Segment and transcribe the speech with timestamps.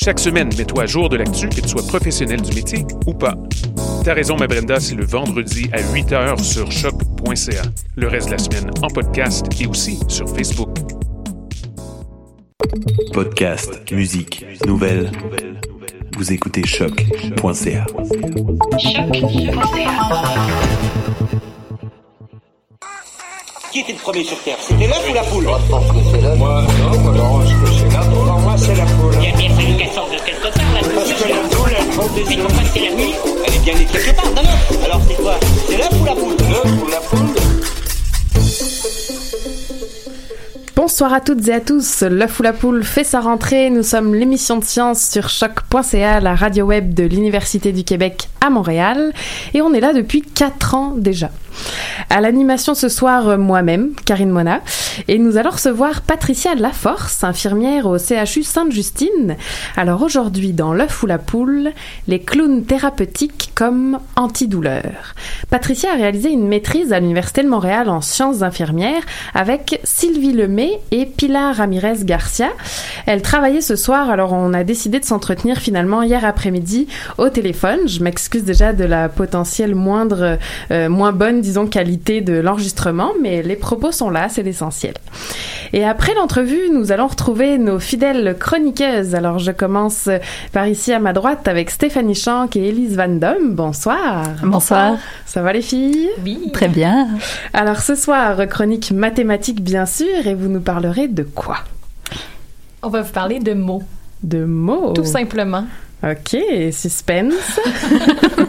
[0.00, 3.34] Chaque semaine, mets-toi à jour de l'actu, que tu sois professionnel du métier ou pas.
[4.04, 7.62] T'as raison, ma Brenda, c'est le vendredi à 8 h sur choc.ca.
[7.96, 10.68] Le reste de la semaine en podcast et aussi sur Facebook.
[13.12, 15.10] Podcast, musique, nouvelles.
[16.16, 17.84] Vous écoutez choc.ca.
[23.72, 24.58] Qui était le premier sur Terre?
[24.60, 25.44] C'était l'œuf ou la poule?
[25.44, 27.88] Moi, non, moi, non, je pense que c'est poule.
[27.90, 28.17] Pour moi, c'est
[28.74, 29.14] la poule.
[29.20, 30.94] Il y a bien fallu qu'elle sorte de quelque part, la poule.
[30.94, 33.14] Parce que la poule, elle prend des Mais pourquoi c'est la nuit
[33.46, 34.84] Elle est bien née quelque part, d'un œuf.
[34.84, 35.34] Alors c'est quoi
[35.68, 37.18] C'est l'œuf ou la poule L'œuf ou la poule
[40.76, 42.02] Bonsoir à toutes et à tous.
[42.02, 43.68] L'œuf ou la poule fait sa rentrée.
[43.68, 48.48] Nous sommes l'émission de science sur choc.ca, la radio web de l'Université du Québec à
[48.48, 49.12] Montréal.
[49.54, 51.30] Et on est là depuis 4 ans déjà.
[52.10, 54.60] À l'animation ce soir, moi-même, Karine Mona,
[55.08, 59.36] et nous allons recevoir Patricia Laforce, infirmière au CHU Sainte-Justine.
[59.76, 61.70] Alors aujourd'hui, dans l'œuf ou la poule,
[62.06, 65.14] les clowns thérapeutiques comme antidouleurs.
[65.50, 69.02] Patricia a réalisé une maîtrise à l'Université de Montréal en sciences infirmières
[69.34, 72.48] avec Sylvie Lemay et Pilar Ramirez Garcia.
[73.06, 77.80] Elle travaillait ce soir, alors on a décidé de s'entretenir finalement hier après-midi au téléphone.
[77.86, 80.38] Je m'excuse déjà de la potentielle moindre,
[80.70, 84.92] euh, moins bonne, disons, qualité de l'enregistrement, mais les propos sont là, c'est l'essentiel.
[85.72, 89.14] Et après l'entrevue, nous allons retrouver nos fidèles chroniqueuses.
[89.14, 90.10] Alors je commence
[90.52, 93.54] par ici à ma droite avec Stéphanie Chanck et Élise Van Dom.
[93.54, 94.26] Bonsoir.
[94.42, 94.98] Bonsoir.
[95.24, 96.10] Ça va les filles?
[96.22, 96.50] Oui.
[96.52, 97.08] Très bien.
[97.54, 101.60] Alors ce soir, chronique mathématique bien sûr, et vous nous parlerez de quoi?
[102.82, 103.82] On va vous parler de mots.
[104.22, 105.64] De mots Tout simplement.
[106.02, 106.36] Ok,
[106.72, 107.32] suspense.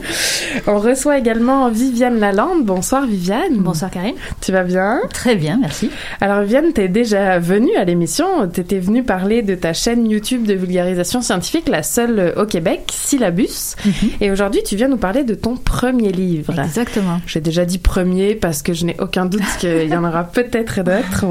[0.68, 2.66] On reçoit également Viviane Lalande.
[2.66, 3.58] Bonsoir Viviane.
[3.58, 4.16] Bonsoir Karine.
[4.42, 5.02] Tu vas bien?
[5.14, 5.90] Très bien, merci.
[6.22, 8.48] Alors Viviane, t'es déjà venue à l'émission.
[8.48, 13.76] T'étais venue parler de ta chaîne YouTube de vulgarisation scientifique, la seule au Québec, Syllabus.
[14.22, 16.60] Et aujourd'hui, tu viens nous parler de ton premier livre.
[16.60, 17.22] Exactement.
[17.26, 20.84] J'ai déjà dit premier parce que je n'ai aucun doute qu'il y en aura peut-être
[20.84, 21.26] d'autres.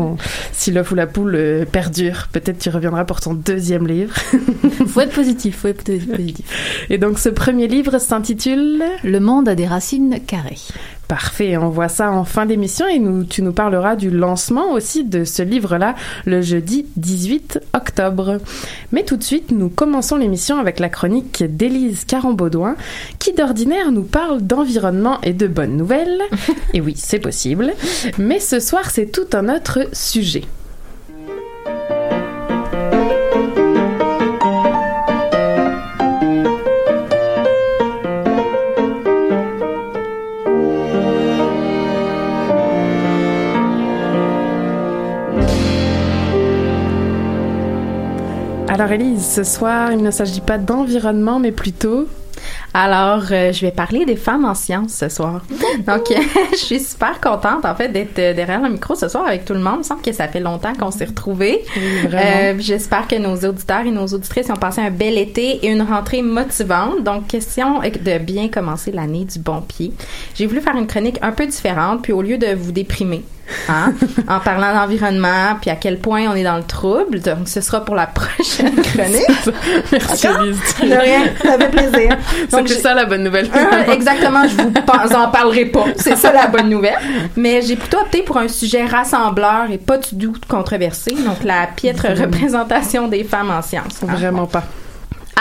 [0.53, 4.15] Si l'œuf ou la poule euh, perdure, peut-être tu reviendras pour ton deuxième livre.
[4.87, 6.87] faut être positif, faut être positif.
[6.91, 8.68] Et donc ce premier livre s'intitule
[9.05, 10.59] Le monde a des racines carrées.
[11.09, 15.05] Parfait, on voit ça en fin d'émission et nous, tu nous parleras du lancement aussi
[15.05, 15.95] de ce livre-là
[16.27, 18.39] le jeudi 18 octobre.
[18.93, 22.77] Mais tout de suite, nous commençons l'émission avec la chronique d'Élise Carambaudouin
[23.19, 26.21] qui d'ordinaire nous parle d'environnement et de bonnes nouvelles.
[26.75, 27.73] et oui, c'est possible.
[28.19, 30.45] Mais ce soir, c'est tout un autre sujet.
[48.79, 52.07] Alors Elise, ce soir, il ne s'agit pas d'environnement, mais plutôt
[52.73, 55.43] alors, euh, je vais parler des femmes en sciences ce soir.
[55.85, 56.21] Donc, euh,
[56.53, 59.55] je suis super contente, en fait, d'être euh, derrière le micro ce soir avec tout
[59.55, 59.75] le monde.
[59.75, 61.65] Il me semble que ça fait longtemps qu'on s'est retrouvés.
[62.61, 66.23] J'espère que nos auditeurs et nos auditrices ont passé un bel été et une rentrée
[66.23, 67.03] motivante.
[67.03, 69.93] Donc, question de bien commencer l'année du bon pied.
[70.37, 73.25] J'ai voulu faire une chronique un peu différente, puis au lieu de vous déprimer,
[73.69, 73.93] Hein?
[74.29, 77.21] en parlant d'environnement, puis à quel point on est dans le trouble.
[77.21, 79.53] Donc, ce sera pour la prochaine chronique.
[79.93, 80.27] Merci.
[80.27, 82.17] De rien, ça fait plaisir.
[82.51, 83.51] Donc, c'est ça la bonne nouvelle.
[83.93, 85.85] exactement, je vous en parlerai pas.
[85.97, 86.99] C'est ça la bonne nouvelle.
[87.37, 91.13] Mais j'ai plutôt opté pour un sujet rassembleur et pas du tout controversé.
[91.13, 94.01] Donc, la piètre représentation des femmes en sciences.
[94.03, 94.65] Vraiment pas.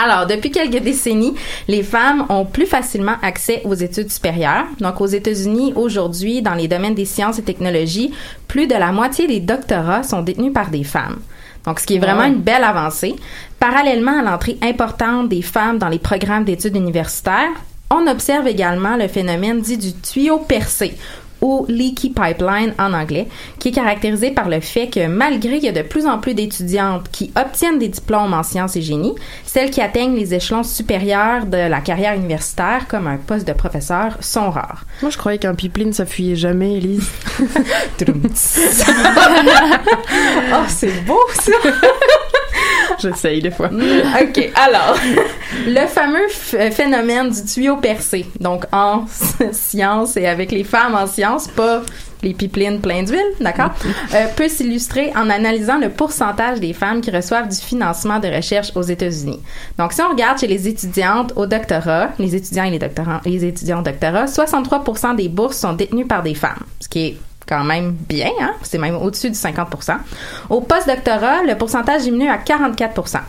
[0.00, 1.34] Alors, depuis quelques décennies,
[1.66, 4.66] les femmes ont plus facilement accès aux études supérieures.
[4.78, 8.12] Donc, aux États-Unis, aujourd'hui, dans les domaines des sciences et technologies,
[8.46, 11.18] plus de la moitié des doctorats sont détenus par des femmes.
[11.64, 13.16] Donc, ce qui est vraiment une belle avancée.
[13.58, 17.50] Parallèlement à l'entrée importante des femmes dans les programmes d'études universitaires,
[17.90, 20.94] on observe également le phénomène dit du tuyau percé,
[21.40, 25.68] ou leaky pipeline en anglais, qui est caractérisé par le fait que malgré qu'il y
[25.68, 29.14] a de plus en plus d'étudiantes qui obtiennent des diplômes en sciences et génie,
[29.44, 34.16] celles qui atteignent les échelons supérieurs de la carrière universitaire, comme un poste de professeur,
[34.20, 34.84] sont rares.
[35.02, 37.08] Moi, je croyais qu'un pipeline, ça fuyait jamais, Elise.
[40.52, 41.52] oh, c'est beau, ça!
[42.98, 43.70] J'essaye des fois.
[43.70, 44.50] OK.
[44.54, 44.98] Alors,
[45.66, 49.04] le fameux phénomène du tuyau percé, donc en
[49.52, 51.82] sciences et avec les femmes en sciences, pas
[52.22, 53.70] les pipelines pleines d'huile, d'accord,
[54.14, 58.72] euh, peut s'illustrer en analysant le pourcentage des femmes qui reçoivent du financement de recherche
[58.74, 59.40] aux États-Unis.
[59.78, 63.44] Donc, si on regarde chez les étudiantes au doctorat, les étudiants et les doctorants, les
[63.44, 67.16] étudiants au doctorat, 63% des bourses sont détenues par des femmes, ce qui est
[67.48, 68.52] quand même bien, hein?
[68.62, 69.74] c'est même au-dessus du 50
[70.50, 73.20] Au post-doctorat, le pourcentage diminue à 44%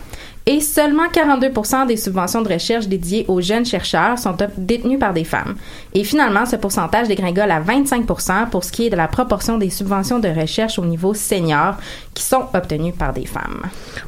[0.46, 5.24] et seulement 42% des subventions de recherche dédiées aux jeunes chercheurs sont détenues par des
[5.24, 5.56] femmes.
[5.94, 9.70] Et finalement, ce pourcentage dégringole à 25% pour ce qui est de la proportion des
[9.70, 11.74] subventions de recherche au niveau senior
[12.14, 13.62] qui sont obtenues par des femmes.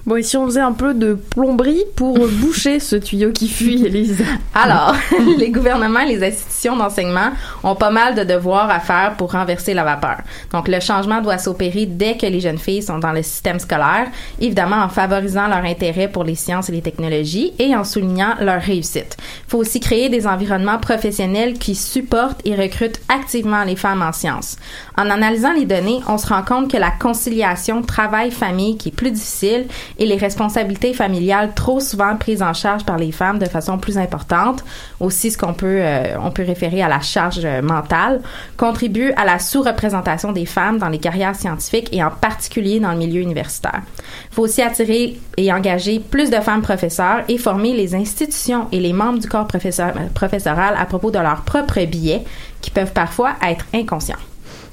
[0.06, 3.84] Bon, et si on faisait un peu de plomberie pour boucher ce tuyau qui fuit,
[3.84, 4.22] Elise?
[4.54, 4.94] Alors,
[5.38, 7.30] les gouvernements et les institutions d'enseignement
[7.64, 10.18] ont pas mal de devoirs à faire pour renverser la vapeur.
[10.52, 14.06] Donc, le changement doit s'opérer dès que les jeunes filles sont dans le système scolaire,
[14.40, 18.60] évidemment en favorisant leur intérêt pour les sciences et les technologies et en soulignant leur
[18.60, 19.16] réussite.
[19.18, 24.12] Il faut aussi créer des environnements professionnels qui supportent et recrutent activement les femmes en
[24.12, 24.56] sciences.
[24.98, 29.10] En analysant les données, on se rend compte que la conciliation travail-famille qui est plus
[29.10, 29.66] difficile
[29.98, 33.96] et les responsabilités familiales trop souvent prises en charge par les femmes de façon plus
[33.96, 34.62] importante,
[35.00, 38.20] aussi ce qu'on peut euh, on peut référer à la charge mentale,
[38.58, 42.98] contribuent à la sous-représentation des femmes dans les carrières scientifiques et en particulier dans le
[42.98, 43.82] milieu universitaire.
[44.30, 48.80] Il faut aussi attirer et engager plus de femmes professeurs et former les institutions et
[48.80, 52.24] les membres du corps professoral à propos de leurs propres biais
[52.60, 54.16] qui peuvent parfois être inconscients.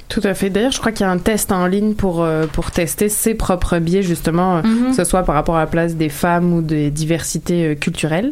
[0.09, 0.49] Tout à fait.
[0.49, 3.35] D'ailleurs, je crois qu'il y a un test en ligne pour euh, pour tester ses
[3.35, 4.89] propres biais justement, euh, Mhm.
[4.89, 8.31] que ce soit par rapport à la place des femmes ou des diversités euh, culturelles.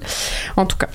[0.55, 0.87] En tout cas,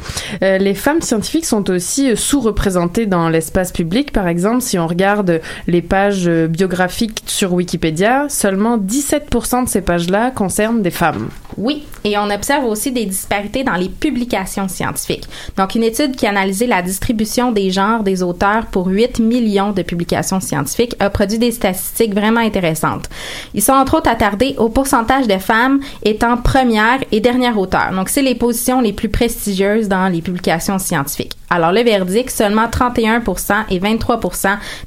[0.59, 4.11] les femmes scientifiques sont aussi sous-représentées dans l'espace public.
[4.13, 10.33] Par exemple, si on regarde les pages biographiques sur Wikipédia, seulement 17% de ces pages-là
[10.33, 11.29] concernent des femmes.
[11.59, 15.29] Oui, et on observe aussi des disparités dans les publications scientifiques.
[15.57, 19.71] Donc, une étude qui a analysé la distribution des genres des auteurs pour 8 millions
[19.73, 23.09] de publications scientifiques a produit des statistiques vraiment intéressantes.
[23.55, 27.93] Ils sont entre autres attardés au pourcentage de femmes étant première et dernière auteur.
[27.93, 31.37] Donc, c'est les positions les plus prestigieuses dans les publications scientifiques.
[31.55, 34.21] Alors, le verdict, seulement 31% et 23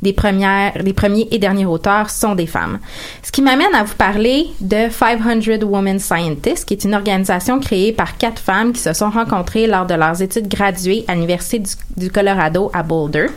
[0.01, 2.79] des premières, des premiers et derniers auteurs sont des femmes.
[3.21, 7.91] Ce qui m'amène à vous parler de 500 Women Scientists, qui est une organisation créée
[7.91, 11.69] par quatre femmes qui se sont rencontrées lors de leurs études graduées à l'Université du,
[11.97, 13.27] du Colorado à Boulder.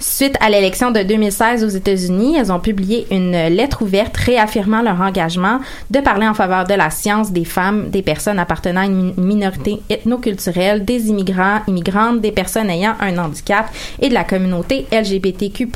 [0.00, 5.00] Suite à l'élection de 2016 aux États-Unis, elles ont publié une lettre ouverte réaffirmant leur
[5.00, 5.60] engagement
[5.92, 9.80] de parler en faveur de la science des femmes, des personnes appartenant à une minorité
[9.88, 13.66] ethnoculturelle, des immigrants, immigrantes, des personnes ayant un handicap
[14.00, 15.68] et de la communauté LGBTQ+.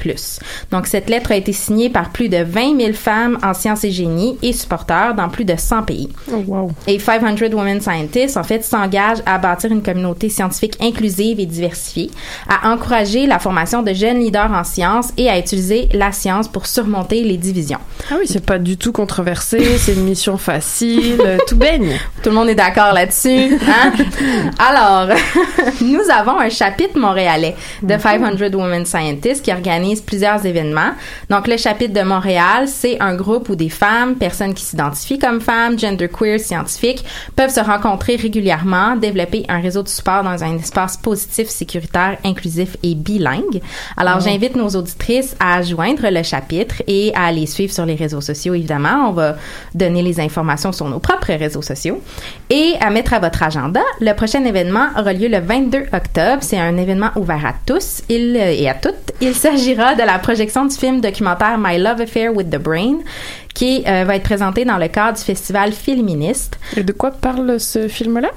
[0.70, 3.90] Donc, cette lettre a été signée par plus de 20 000 femmes en sciences et
[3.90, 6.08] génie et supporteurs dans plus de 100 pays.
[6.32, 6.70] Oh, wow.
[6.86, 12.10] Et 500 Women Scientists, en fait, s'engagent à bâtir une communauté scientifique inclusive et diversifiée,
[12.48, 16.66] à encourager la formation de jeunes leaders en sciences et à utiliser la science pour
[16.66, 17.78] surmonter les divisions.
[18.10, 21.98] Ah oui, c'est pas du tout controversé, c'est une mission facile, euh, tout baigne.
[22.22, 23.58] Tout le monde est d'accord là-dessus.
[23.66, 23.92] Hein?
[24.58, 25.16] Alors,
[25.80, 30.92] nous avons un chapitre chapitre montréalais de 500 Women Scientists qui organise plusieurs événements.
[31.30, 35.40] Donc, le chapitre de Montréal, c'est un groupe où des femmes, personnes qui s'identifient comme
[35.40, 40.96] femmes, genderqueer, scientifiques, peuvent se rencontrer régulièrement, développer un réseau de support dans un espace
[40.96, 43.60] positif, sécuritaire, inclusif et bilingue.
[43.96, 48.20] Alors, j'invite nos auditrices à joindre le chapitre et à les suivre sur les réseaux
[48.20, 49.08] sociaux, évidemment.
[49.08, 49.36] On va
[49.74, 52.00] donner les informations sur nos propres réseaux sociaux.
[52.50, 56.42] Et à mettre à votre agenda, le prochain événement aura lieu le 22 octobre.
[56.42, 59.12] C'est un événement ouvert à tous il, et à toutes.
[59.20, 62.98] Il s'agira de la projection du film documentaire My Love Affair with the Brain,
[63.54, 66.58] qui euh, va être présenté dans le cadre du festival Féministe.
[66.76, 68.30] Et de quoi parle ce film-là?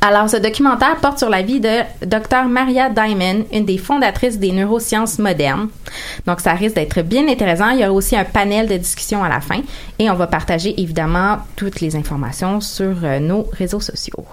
[0.00, 2.44] Alors, ce documentaire porte sur la vie de Dr.
[2.48, 5.68] Maria Diamond, une des fondatrices des neurosciences modernes.
[6.24, 7.70] Donc, ça risque d'être bien intéressant.
[7.70, 9.60] Il y aura aussi un panel de discussion à la fin
[9.98, 14.24] et on va partager évidemment toutes les informations sur euh, nos réseaux sociaux.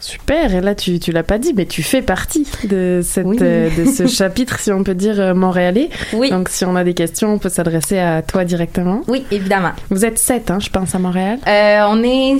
[0.00, 3.68] Super, et là tu, tu l'as pas dit, mais tu fais partie de, cette, euh,
[3.76, 5.90] de ce chapitre, si on peut dire, euh, montréalais.
[6.14, 6.30] Oui.
[6.30, 9.02] Donc si on a des questions, on peut s'adresser à toi directement.
[9.08, 9.72] Oui, évidemment.
[9.90, 11.38] Vous êtes sept, hein, je pense, à Montréal.
[11.46, 12.38] Euh, on est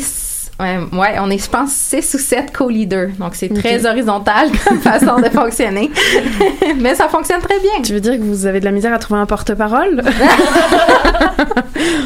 [0.61, 3.09] Ouais, ouais, on est, je pense, 6 ou 7 co-leaders.
[3.19, 5.91] Donc, c'est très horizontal comme façon de fonctionner.
[6.81, 7.81] Mais ça fonctionne très bien.
[7.83, 10.03] Tu veux dire que vous avez de la misère à trouver un porte-parole?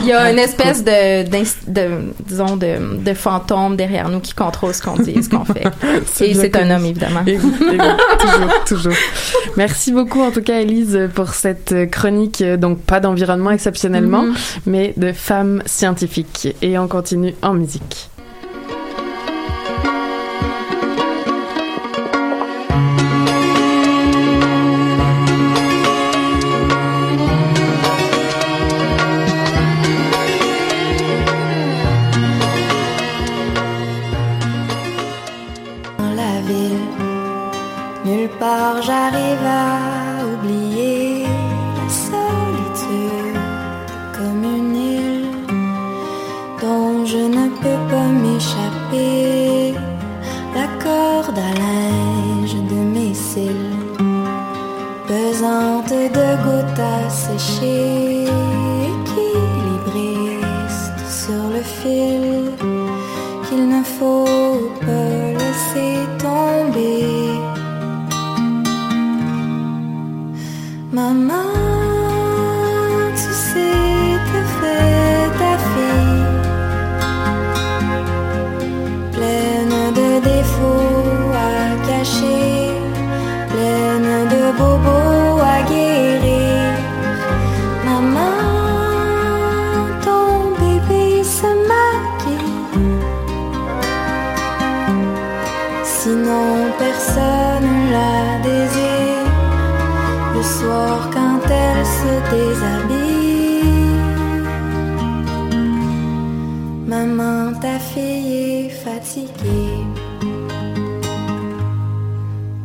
[0.02, 4.72] Il y a une espèce de, de, disons, de, de fantôme derrière nous qui contrôle
[4.72, 5.64] ce qu'on dit et ce qu'on fait.
[6.20, 7.22] et c'est un homme, évidemment.
[7.26, 8.92] Et, et, toujours, toujours.
[9.56, 14.60] Merci beaucoup, en tout cas, Elise, pour cette chronique, donc pas d'environnement exceptionnellement, mm -hmm.
[14.66, 16.54] mais de femmes scientifiques.
[16.62, 18.10] Et on continue en musique.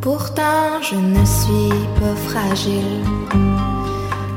[0.02, 3.04] Pourtant, je ne suis pas fragile.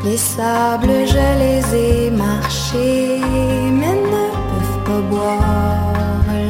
[0.05, 3.21] Les sables, je les ai marchés,
[3.79, 5.95] mais ne peuvent pas boire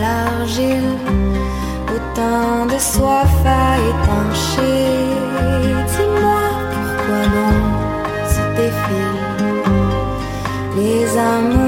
[0.00, 0.97] l'argile.
[1.95, 4.88] Autant de soif à étancher.
[5.92, 7.64] Dis-moi pourquoi donc
[8.35, 9.23] se défilent
[10.76, 11.62] les amoureux,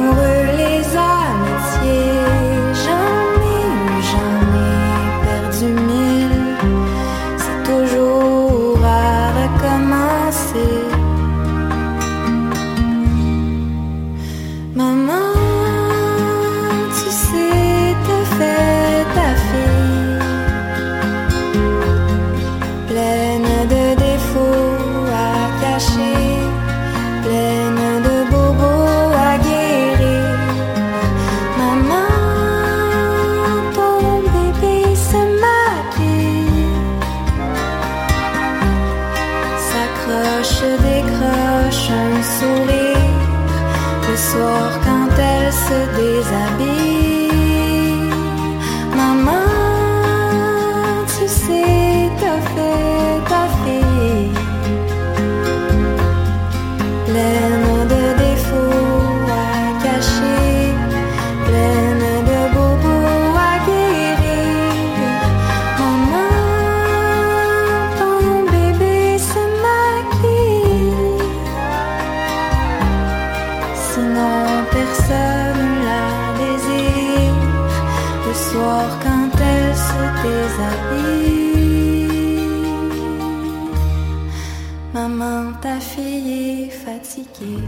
[85.08, 87.62] Maman, ta fille est fatiguée.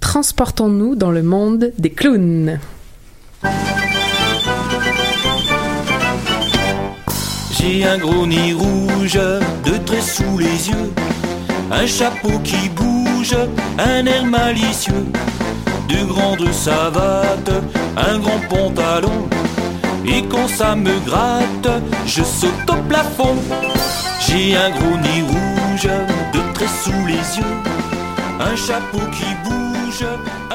[0.00, 2.58] Transportons-nous dans le monde des clowns.
[7.52, 9.18] J'ai un gros nez rouge,
[9.64, 10.92] deux traits sous les yeux,
[11.72, 13.36] un chapeau qui bouge,
[13.78, 15.06] un air malicieux,
[15.88, 17.52] de grandes savates,
[17.96, 19.28] un grand pantalon,
[20.04, 21.70] et quand ça me gratte,
[22.06, 23.36] je saute au plafond.
[24.28, 27.56] J'ai un gros nez rouge, traits sous les yeux,
[28.40, 30.06] un chapeau qui bouge.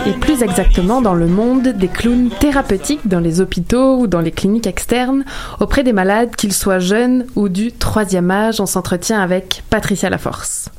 [0.07, 4.31] Et plus exactement dans le monde des clowns thérapeutiques dans les hôpitaux ou dans les
[4.31, 5.23] cliniques externes,
[5.59, 10.71] auprès des malades, qu'ils soient jeunes ou du troisième âge, on s'entretient avec Patricia Laforce.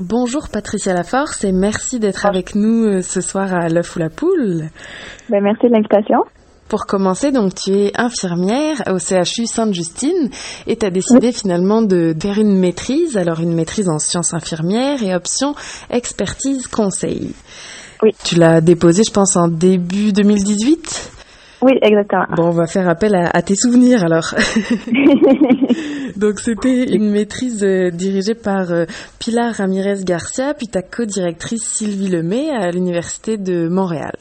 [0.00, 4.10] Bonjour Patricia Laforce et merci d'être avec nous euh, ce soir à l'œuf ou la
[4.10, 4.68] poule.
[5.30, 6.24] Ben, merci de l'invitation.
[6.68, 10.30] Pour commencer, donc tu es infirmière au CHU Sainte-Justine
[10.66, 15.02] et tu as décidé finalement de faire une maîtrise, alors une maîtrise en sciences infirmières
[15.02, 15.54] et option
[15.90, 17.32] expertise conseil.
[18.02, 18.10] Oui.
[18.24, 21.12] Tu l'as déposée, je pense, en début 2018
[21.62, 22.26] Oui, exactement.
[22.36, 24.34] Bon, on va faire appel à, à tes souvenirs alors.
[26.16, 28.86] Donc c'était une maîtrise euh, dirigée par euh,
[29.18, 34.14] Pilar Ramirez Garcia, puis ta co-directrice Sylvie Lemay à l'Université de Montréal.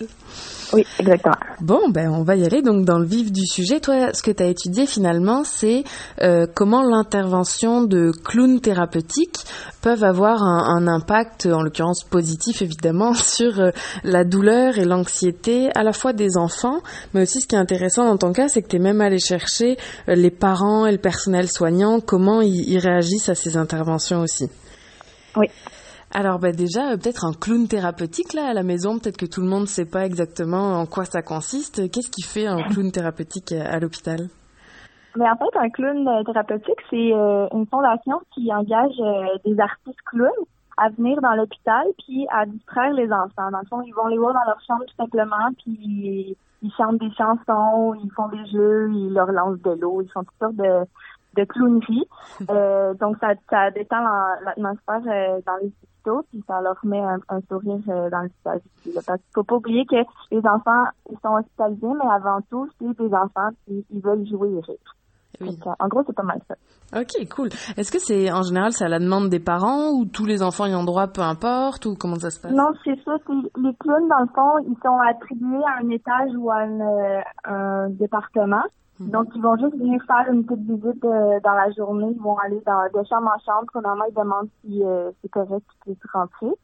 [0.76, 1.36] Oui, exactement.
[1.62, 3.80] Bon, ben on va y aller donc dans le vif du sujet.
[3.80, 5.86] Toi, ce que tu as étudié finalement, c'est
[6.22, 9.38] euh, comment l'intervention de clowns thérapeutiques
[9.82, 13.72] peuvent avoir un, un impact, en l'occurrence positif évidemment, sur euh,
[14.04, 16.82] la douleur et l'anxiété à la fois des enfants,
[17.14, 19.20] mais aussi ce qui est intéressant dans ton cas, c'est que tu es même allé
[19.20, 19.78] chercher
[20.10, 24.50] euh, les parents et le personnel soignant, comment ils, ils réagissent à ces interventions aussi.
[25.38, 25.48] Oui.
[26.18, 29.42] Alors bah déjà, euh, peut-être un clown thérapeutique là à la maison, peut-être que tout
[29.42, 31.92] le monde ne sait pas exactement en quoi ça consiste.
[31.92, 34.30] Qu'est-ce qui fait un clown thérapeutique à, à l'hôpital?
[35.18, 39.60] Mais en fait, un clown euh, thérapeutique, c'est euh, une fondation qui engage euh, des
[39.60, 40.32] artistes clowns
[40.78, 43.52] à venir dans l'hôpital puis à distraire les enfants.
[43.52, 47.00] Dans le fond, ils vont les voir dans leur chambre tout simplement, puis ils chantent
[47.00, 50.56] des chansons, ils font des jeux, ils leur lancent de l'eau, ils font toutes sortes
[50.56, 50.86] de
[51.36, 52.08] de clownerie.
[52.50, 57.00] Euh, donc, ça, ça détend la- l'atmosphère euh, dans les hôpitaux, puis ça leur met
[57.02, 58.62] un, un sourire euh, dans le visage.
[59.06, 59.96] Parce qu'il faut pas oublier que
[60.32, 64.50] les enfants, ils sont hospitalisés, mais avant tout, c'est des enfants, puis ils veulent jouer
[64.50, 64.96] et rire.
[65.42, 66.56] Donc, en gros, c'est pas mal ça.
[67.00, 67.50] Ok, cool.
[67.76, 70.66] Est-ce que c'est en général c'est à la demande des parents ou tous les enfants
[70.66, 72.54] y ont droit, peu importe, ou comment ça se passe?
[72.54, 73.16] Non, c'est ça.
[73.58, 77.90] Les clowns, dans le fond, ils sont attribués à un étage ou à une, un
[77.90, 78.64] département.
[79.00, 82.14] Donc, ils vont juste venir faire une petite visite euh, dans la journée.
[82.16, 83.68] Ils vont aller dans, de chambre en chambre.
[83.74, 86.56] Premièrement, ils demandent si euh, c'est correct qu'ils puissent rentrer.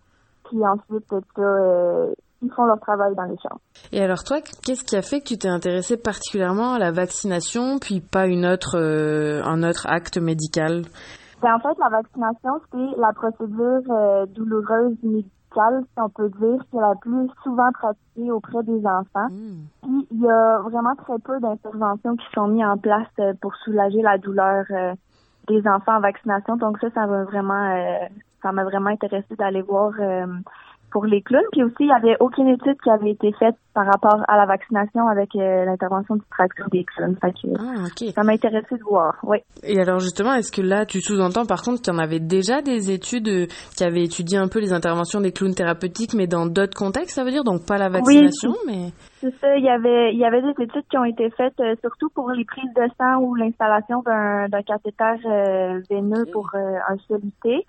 [0.46, 3.62] Puis ensuite, euh, ils font leur travail dans les chambres.
[3.92, 7.80] Et alors toi, qu'est-ce qui a fait que tu t'es intéressé particulièrement à la vaccination,
[7.80, 10.84] puis pas une autre, euh, un autre acte médical?
[11.42, 16.64] Ben, en fait, la vaccination, c'est la procédure euh, douloureuse médicale, si on peut dire,
[16.70, 19.28] qui est la plus souvent pratiquée auprès des enfants.
[19.82, 23.56] Puis, il y a vraiment très peu d'interventions qui sont mises en place euh, pour
[23.58, 24.94] soulager la douleur euh,
[25.48, 26.56] des enfants en vaccination.
[26.58, 28.08] Donc ça, ça m'a vraiment, euh,
[28.42, 29.94] ça m'a vraiment intéressé d'aller voir
[30.92, 31.42] pour les clowns.
[31.52, 34.46] Puis aussi, il n'y avait aucune étude qui avait été faite par rapport à la
[34.46, 37.16] vaccination avec euh, l'intervention du traction des clowns.
[37.22, 38.14] Fait que, Ah, ok.
[38.14, 39.16] ça m'a intéressé de voir.
[39.24, 39.38] Oui.
[39.64, 42.62] Et alors justement, est-ce que là, tu sous-entends par contre qu'il y en avait déjà
[42.62, 43.46] des études euh,
[43.78, 47.24] qui avaient étudié un peu les interventions des clowns thérapeutiques, mais dans d'autres contextes, ça
[47.24, 48.90] veut dire donc pas la vaccination, mais
[49.22, 51.76] C'est ça, il y avait il y avait des études qui ont été faites euh,
[51.82, 55.16] surtout pour les prises de sang ou l'installation d'un d'un cathéter
[55.90, 57.66] veineux pour un soluté,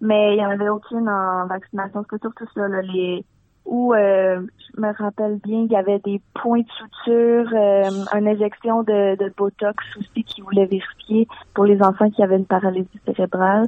[0.00, 2.04] mais il y en avait aucune en vaccination.
[2.04, 3.24] C'était surtout ça, là, les
[3.66, 4.40] où euh,
[4.74, 9.16] je me rappelle bien, il y avait des points de suture, euh, une injection de,
[9.16, 13.66] de Botox aussi qui voulait vérifier pour les enfants qui avaient une paralysie cérébrale.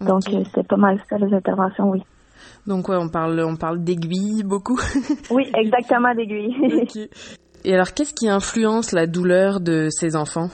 [0.00, 2.02] Donc euh, c'était pas mal ça les interventions, oui.
[2.66, 4.80] donc ouais, on parle, on parle d'aiguilles beaucoup.
[5.30, 6.56] Oui, exactement d'aiguille.
[6.82, 7.08] Ok.
[7.64, 10.48] Et alors, qu'est-ce qui influence la douleur de ces enfants?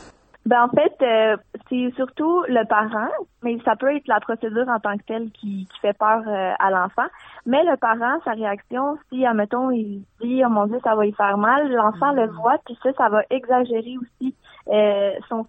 [0.44, 1.36] Ben en fait, euh,
[1.68, 3.10] c'est surtout le parent,
[3.42, 6.52] mais ça peut être la procédure en tant que telle qui, qui fait peur euh,
[6.58, 7.06] à l'enfant.
[7.46, 11.12] Mais le parent, sa réaction, si, admettons, il dit, oh mon Dieu, ça va y
[11.12, 14.34] faire mal, l'enfant le voit, puis ça, ça va exagérer aussi
[14.68, 15.44] euh, son,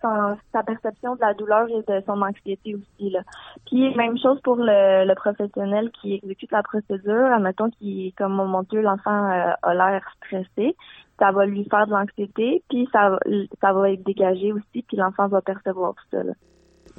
[0.52, 3.12] sa perception de la douleur et de son anxiété aussi.
[3.12, 3.22] Là.
[3.68, 8.64] Puis même chose pour le, professionnel qui exécute la procédure, admettons qui, comme oh mon
[8.64, 10.76] Dieu, l'enfant euh, a l'air stressé,
[11.20, 13.18] ça va lui faire de l'anxiété, puis ça,
[13.62, 16.24] ça va être dégagé aussi, puis l'enfant va percevoir tout ça.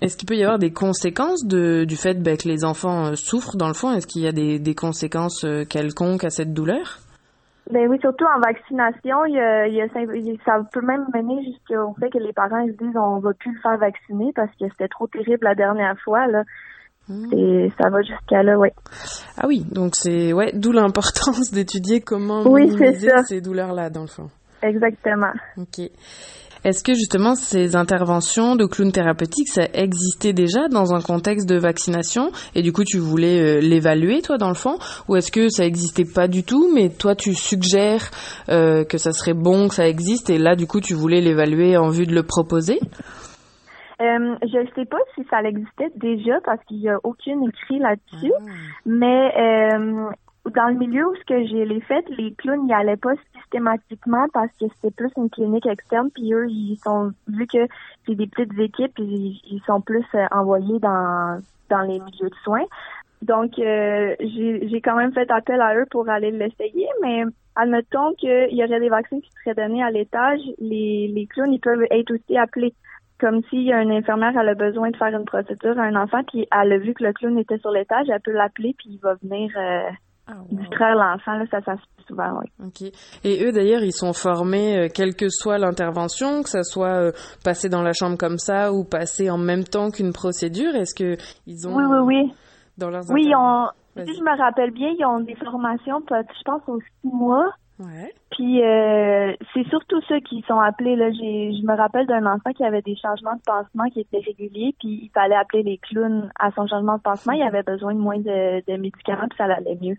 [0.00, 3.14] Est-ce qu'il peut y avoir des conséquences de, du fait ben, que les enfants euh,
[3.16, 3.92] souffrent dans le fond?
[3.92, 7.00] Est-ce qu'il y a des, des conséquences quelconques à cette douleur?
[7.70, 9.88] Ben oui, surtout en vaccination, il y a, il y a,
[10.44, 13.52] ça peut même mener jusqu'au fait que les parents ils se disent on va plus
[13.52, 16.42] le faire vacciner parce que c'était trop terrible la dernière fois là.
[17.32, 18.70] Et ça va jusqu'à là, oui.
[19.36, 24.06] Ah oui, donc c'est ouais, d'où l'importance d'étudier comment Oui, minimiser ces douleurs-là dans le
[24.06, 24.30] fond.
[24.62, 25.32] Exactement.
[25.58, 25.90] Ok.
[26.64, 31.58] Est-ce que justement ces interventions de clown thérapeutique, ça existait déjà dans un contexte de
[31.58, 34.78] vaccination et du coup tu voulais euh, l'évaluer toi dans le fond?
[35.08, 38.10] Ou est-ce que ça existait pas du tout mais toi tu suggères
[38.48, 41.76] euh, que ça serait bon que ça existe et là du coup tu voulais l'évaluer
[41.76, 42.80] en vue de le proposer?
[44.00, 48.32] Euh, je sais pas si ça existait déjà parce qu'il y a aucun écrit là-dessus,
[48.84, 50.10] mais euh,
[50.54, 54.26] dans le milieu où ce que j'ai les fait, les clowns n'y allaient pas systématiquement
[54.32, 57.66] parce que c'était plus une clinique externe, puis eux ils sont vu que
[58.06, 61.40] c'est des petites équipes, ils, ils sont plus euh, envoyés dans
[61.70, 62.64] dans les milieux de soins.
[63.22, 67.24] Donc euh, j'ai quand même fait appel à eux pour aller l'essayer, mais
[67.56, 71.60] admettons qu'il y aurait des vaccins qui seraient donnés à l'étage, les les clowns ils
[71.60, 72.74] peuvent être aussi appelés
[73.20, 76.46] comme a une infirmière, elle a besoin de faire une procédure à un enfant, puis
[76.52, 79.14] elle a vu que le clown était sur l'étage, elle peut l'appeler, puis il va
[79.22, 79.88] venir euh,
[80.50, 81.34] distraire l'enfant.
[81.34, 82.50] Là, ça, ça se fait souvent, oui.
[82.66, 82.90] Ok.
[83.24, 87.12] Et eux d'ailleurs, ils sont formés, euh, quelle que soit l'intervention, que ça soit euh,
[87.44, 90.74] passé dans la chambre comme ça ou passé en même temps qu'une procédure.
[90.74, 92.32] Est-ce que ils ont Oui, oui, oui.
[92.78, 96.42] dans leurs Oui, ils ont, si je me rappelle bien, ils ont des formations, je
[96.44, 97.50] pense, aux six mois.
[97.80, 98.12] Ouais.
[98.30, 100.94] Puis euh, c'est surtout ceux qui sont appelés.
[100.94, 104.22] Là, j'ai, je me rappelle d'un enfant qui avait des changements de pansement qui étaient
[104.24, 107.32] réguliers, puis il fallait appeler les clowns à son changement de pansement.
[107.32, 109.96] Il avait besoin de moins de, de médicaments, puis ça allait mieux.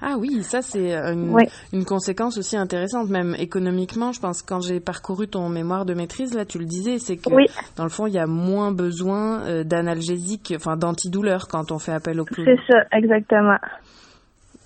[0.00, 1.44] Ah oui, ça c'est une, Oui.
[1.72, 4.12] une conséquence aussi intéressante, même économiquement.
[4.12, 7.32] Je pense quand j'ai parcouru ton mémoire de maîtrise, là tu le disais, c'est que
[7.34, 7.46] Oui.
[7.76, 11.92] dans le fond il y a moins besoin euh, d'analgésiques, enfin d'antidouleurs quand on fait
[11.92, 12.46] appel aux clowns.
[12.46, 13.56] C'est ça, exactement.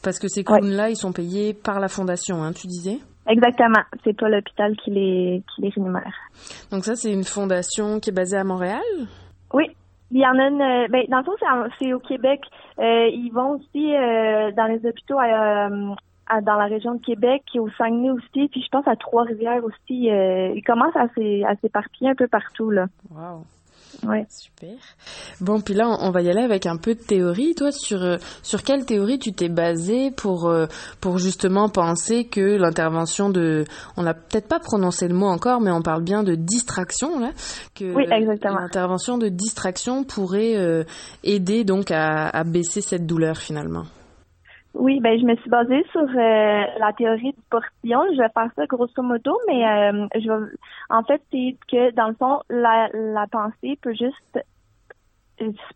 [0.03, 3.83] Parce que ces clowns-là, ils sont payés par la fondation, hein, tu disais Exactement.
[4.03, 6.13] C'est pas l'hôpital qui les, qui les rémunère.
[6.73, 8.81] Donc ça c'est une fondation qui est basée à Montréal?
[9.53, 9.65] Oui.
[10.13, 10.61] Il y en a une.
[10.61, 11.33] euh, Ben, dans le fond,
[11.79, 12.41] c'est au Québec.
[12.81, 15.69] Euh, ils vont aussi euh, dans les hôpitaux à,
[16.27, 20.11] à- dans la région de Québec, au Saguenay aussi, puis je pense à Trois-Rivières aussi.
[20.11, 21.07] Euh, ils commencent à
[21.63, 22.87] s'éparpiller un peu partout là.
[23.11, 23.45] Wow.
[24.07, 24.27] Ouais.
[24.29, 24.77] Super.
[25.41, 27.55] Bon, puis là, on va y aller avec un peu de théorie.
[27.55, 30.67] Toi, sur euh, sur quelle théorie tu t'es basé pour euh,
[31.01, 33.65] pour justement penser que l'intervention de,
[33.97, 37.31] on n'a peut-être pas prononcé le mot encore, mais on parle bien de distraction là,
[37.75, 38.61] que Oui, exactement.
[38.61, 40.85] l'intervention de distraction pourrait euh,
[41.25, 43.85] aider donc à, à baisser cette douleur finalement?
[44.75, 48.03] Oui, ben je me suis basée sur euh, la théorie du portillon.
[48.13, 50.47] Je vais faire ça grosso modo, mais euh, je vais,
[50.91, 54.39] en fait, c'est que dans le fond, la, la pensée peut juste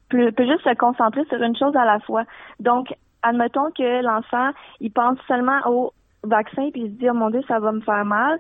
[0.08, 2.24] peut, peut juste se concentrer sur une chose à la fois.
[2.60, 7.30] Donc, admettons que l'enfant, il pense seulement au vaccin puis il se dit oh mon
[7.30, 8.38] dieu ça va me faire mal.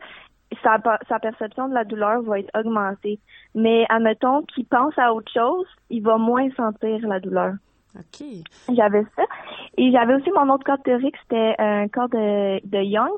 [0.62, 3.18] Sa, sa perception de la douleur va être augmentée.
[3.56, 7.54] Mais admettons qu'il pense à autre chose, il va moins sentir la douleur.
[7.96, 8.26] Ok.
[8.74, 9.22] J'avais ça.
[9.78, 13.10] Et j'avais aussi mon autre cas théorique, c'était un cas de, de Young.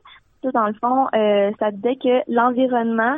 [0.42, 3.16] Ça, dans le fond, euh, ça disait que l'environnement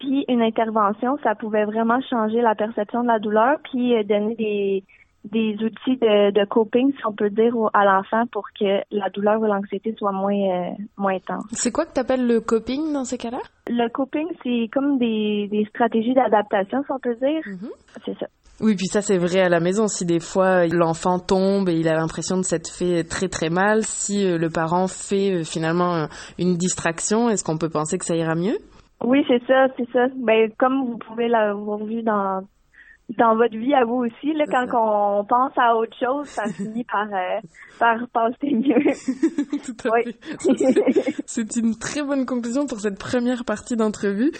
[0.00, 4.34] puis une intervention, ça pouvait vraiment changer la perception de la douleur puis euh, donner
[4.34, 4.84] des,
[5.24, 9.08] des outils de, de coping, si on peut dire, au- à l'enfant pour que la
[9.10, 11.44] douleur ou l'anxiété soit moins, euh, moins intense.
[11.52, 13.38] C'est quoi que t'appelles le coping dans ces cas-là?
[13.68, 17.42] Le coping, c'est comme des, des stratégies d'adaptation, si on peut dire.
[18.04, 18.26] C'est ça.
[18.60, 19.88] Oui, puis ça c'est vrai à la maison.
[19.88, 23.82] Si des fois l'enfant tombe et il a l'impression de s'être fait très très mal,
[23.82, 26.06] si euh, le parent fait euh, finalement euh,
[26.38, 28.58] une distraction, est-ce qu'on peut penser que ça ira mieux?
[29.02, 30.06] Oui, c'est ça, c'est ça.
[30.16, 32.42] Ben, comme vous pouvez l'avoir vu dans
[33.18, 34.66] dans votre vie à vous aussi, là, quand
[35.20, 37.40] on pense à autre chose, ça finit par euh,
[37.78, 38.74] par passer mieux.
[39.64, 40.16] Tout à fait.
[41.26, 44.32] C'est- une très bonne conclusion pour cette première partie d'entrevue.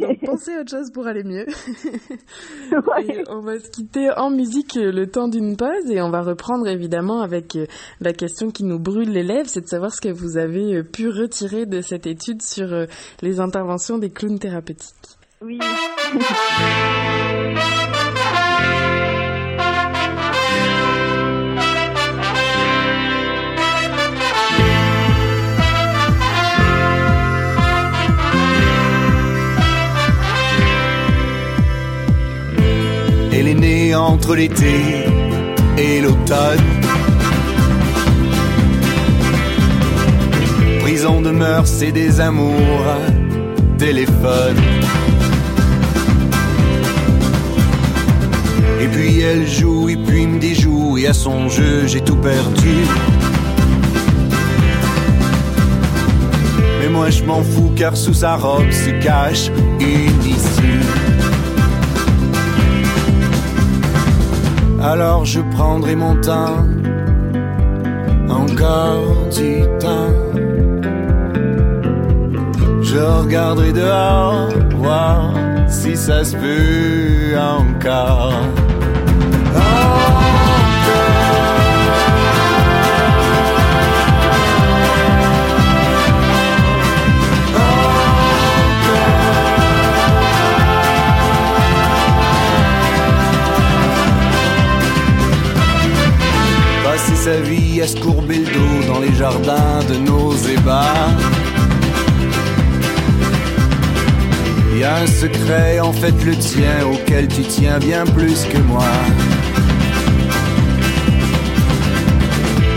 [0.00, 1.46] Donc pensez à autre chose pour aller mieux.
[3.28, 6.68] On va se quitter en musique euh, le temps d'une pause et on va reprendre
[6.68, 7.66] évidemment avec euh,
[8.00, 10.82] la question qui nous brûle les lèvres, c'est de savoir ce que vous avez euh,
[10.82, 12.68] pu retirer de cette étude sur
[13.22, 15.19] les interventions des clowns thérapeutiques.
[15.42, 15.48] Elle
[33.48, 35.06] est née entre l'été
[35.78, 36.58] et l'automne.
[40.80, 42.84] Prison de mœurs et des amours
[43.78, 44.56] téléphone.
[49.00, 52.76] Puis elle joue, et puis me déjoue, et à son jeu j'ai tout perdu.
[56.92, 59.48] Moi je m'en fous car sous sa robe se cache
[59.80, 60.84] une issue.
[64.82, 66.58] Alors je prendrai mon temps,
[68.28, 70.14] encore du temps.
[72.82, 75.32] Je regarderai dehors, voir
[75.68, 78.59] si ça se peut encore.
[98.86, 101.08] Dans les jardins de nos ébats.
[104.76, 108.84] Y a un secret, en fait le tien, auquel tu tiens bien plus que moi.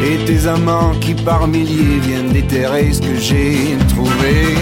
[0.05, 4.57] Et tes amants qui par milliers viennent déterrer ce que j'ai trouvé.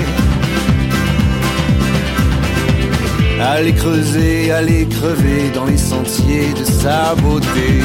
[3.41, 7.81] Allez creuser, allez crever dans les sentiers de sa beauté.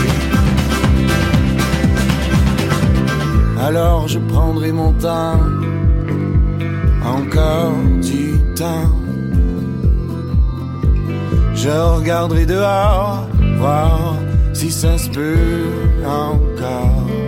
[3.69, 5.41] Alors je prendrai mon temps,
[7.05, 8.93] encore du temps.
[11.53, 13.27] Je regarderai dehors,
[13.59, 14.15] voir
[14.53, 15.67] si ça se peut
[16.05, 17.26] encore.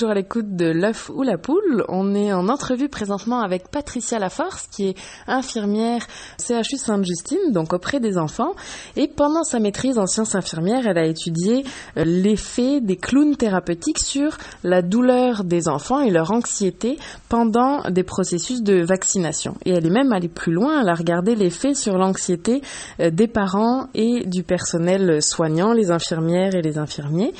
[0.00, 1.84] Toujours à l'écoute de l'œuf ou la poule.
[1.90, 4.94] On est en entrevue présentement avec Patricia Laforce, qui est
[5.26, 6.06] infirmière
[6.38, 8.54] CHU Sainte-Justine, donc auprès des enfants.
[8.96, 11.66] Et pendant sa maîtrise en sciences infirmières, elle a étudié
[11.98, 16.96] euh, l'effet des clowns thérapeutiques sur la douleur des enfants et leur anxiété
[17.28, 19.56] pendant des processus de vaccination.
[19.66, 22.62] Et elle est même allée plus loin, elle a regardé l'effet sur l'anxiété
[23.00, 27.34] euh, des parents et du personnel soignant, les infirmières et les infirmiers.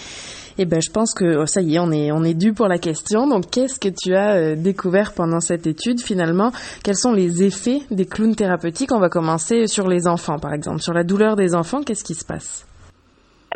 [0.63, 2.69] Eh ben, je pense que oh, ça y est, on est on est dû pour
[2.69, 3.27] la question.
[3.27, 6.03] Donc, qu'est-ce que tu as euh, découvert pendant cette étude?
[6.03, 6.51] Finalement
[6.85, 8.93] Quels sont les effets des clowns thérapeutiques?
[8.93, 11.81] On va commencer sur les enfants, par exemple, sur la douleur des enfants.
[11.81, 12.69] Qu'est-ce qui se passe?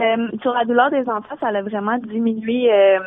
[0.01, 2.99] Euh, sur la douleur des enfants, ça a vraiment diminué euh,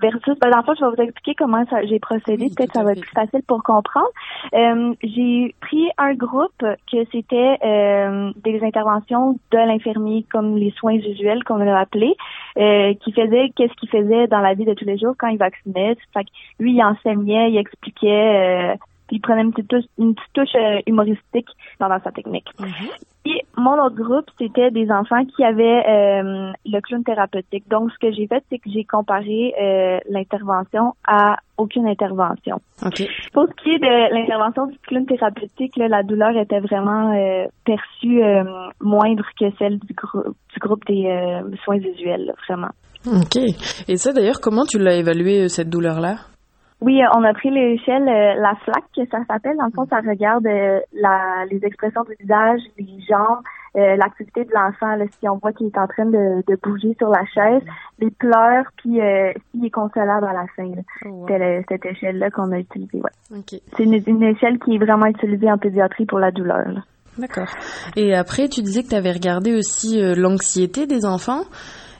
[0.00, 0.38] versus.
[0.40, 2.50] Ben, dans le fond, je vais vous expliquer comment j'ai procédé.
[2.54, 4.08] Peut-être ça va être plus facile pour comprendre.
[4.54, 10.94] Euh, j'ai pris un groupe que c'était euh, des interventions de l'infirmier, comme les soins
[10.94, 12.14] usuels, comme on l'a appelé,
[12.58, 15.38] euh, qui faisait qu'est-ce qu'il faisait dans la vie de tous les jours quand il
[15.38, 15.96] vaccinait.
[16.14, 18.76] Fait que lui, il enseignait, il expliquait.
[19.10, 21.48] Puis il prenait une petite touche, une petite touche euh, humoristique
[21.80, 22.46] dans, dans sa technique.
[23.24, 27.68] Puis mon autre groupe, c'était des enfants qui avaient euh, le clown thérapeutique.
[27.68, 32.60] Donc, ce que j'ai fait, c'est que j'ai comparé euh, l'intervention à aucune intervention.
[33.32, 37.46] Pour ce qui est de l'intervention du clown thérapeutique, là, la douleur était vraiment euh,
[37.64, 38.44] perçue euh,
[38.80, 42.70] moindre que celle du, grou- du groupe des euh, soins visuels, là, vraiment.
[43.06, 43.36] Ok.
[43.88, 46.16] Et ça, d'ailleurs, comment tu l'as évalué cette douleur-là?
[46.80, 49.56] Oui, euh, on a pris l'échelle, euh, la FLAC, que ça s'appelle.
[49.58, 53.40] Dans le fond, ça regarde euh, la, les expressions du visage, les jambes,
[53.76, 57.08] euh, l'activité de l'enfant, si on voit qu'il est en train de, de bouger sur
[57.10, 57.62] la chaise,
[57.98, 60.70] les pleurs, puis euh, s'il est consolable à la fin.
[61.02, 62.98] C'était le- cette échelle-là qu'on a utilisée.
[63.02, 63.40] Ouais.
[63.76, 66.66] C'est une, une échelle qui est vraiment utilisée en pédiatrie pour la douleur.
[67.18, 67.48] D'accord.
[67.96, 71.42] Et après, tu disais que tu avais regardé aussi l'anxiété des enfants.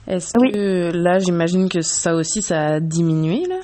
[0.09, 3.57] Est-ce que là, j'imagine que ça aussi, ça a diminué, là?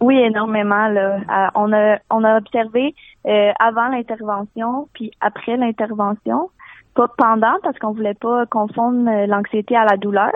[0.00, 0.88] Oui, énormément.
[0.88, 1.16] Là.
[1.16, 2.94] Euh, on a on a observé
[3.26, 6.50] euh, avant l'intervention, puis après l'intervention,
[6.94, 10.32] pas pendant parce qu'on voulait pas confondre euh, l'anxiété à la douleur.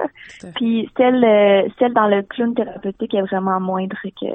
[0.57, 4.27] Puis celle euh, celle dans le clown thérapeutique est vraiment moindre que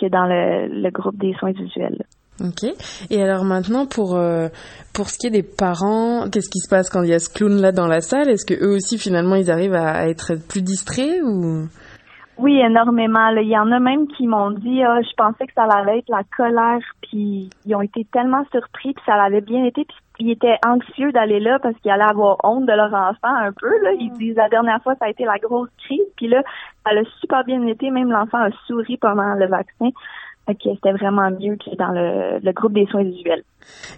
[0.00, 2.02] que dans le, le groupe des soins visuels.
[2.42, 2.70] Ok.
[3.10, 4.48] Et alors maintenant, pour euh,
[4.94, 7.28] pour ce qui est des parents, qu'est-ce qui se passe quand il y a ce
[7.28, 8.30] clown là dans la salle?
[8.30, 11.68] Est-ce que eux aussi finalement ils arrivent à, à être plus distraits ou?
[12.40, 13.30] Oui, énormément.
[13.30, 13.42] Là.
[13.42, 16.08] Il y en a même qui m'ont dit, ah, je pensais que ça allait être
[16.08, 20.30] la colère, puis ils ont été tellement surpris, puis ça avait bien été, puis ils
[20.32, 23.70] étaient anxieux d'aller là parce qu'ils allaient avoir honte de leur enfant un peu.
[23.82, 23.92] Là.
[23.98, 26.42] Ils disent la dernière fois ça a été la grosse crise, puis là
[26.84, 27.90] ça a super bien été.
[27.90, 29.90] Même l'enfant a souri pendant le vaccin.
[30.48, 33.44] Que c'était vraiment mieux que dans le, le groupe des soins visuels.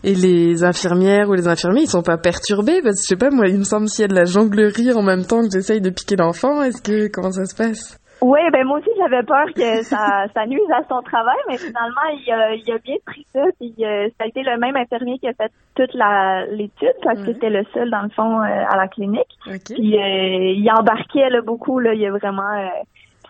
[0.05, 2.83] Et les infirmières ou les infirmiers, ils sont pas perturbés?
[2.83, 4.93] Parce que je sais pas moi, il me semble s'il y a de la jonglerie
[4.93, 8.02] en même temps que j'essaye de piquer l'enfant, est-ce que comment ça se passe?
[8.23, 12.09] Oui, ben moi aussi j'avais peur que ça, ça nuise à son travail, mais finalement
[12.15, 13.45] il a, il a bien pris ça.
[13.59, 17.21] Puis euh, ça a été le même infirmier qui a fait toute la l'étude parce
[17.21, 19.39] que c'était le seul dans le fond euh, à la clinique.
[19.45, 22.71] Puis euh, il embarquait là, beaucoup là, il y a vraiment.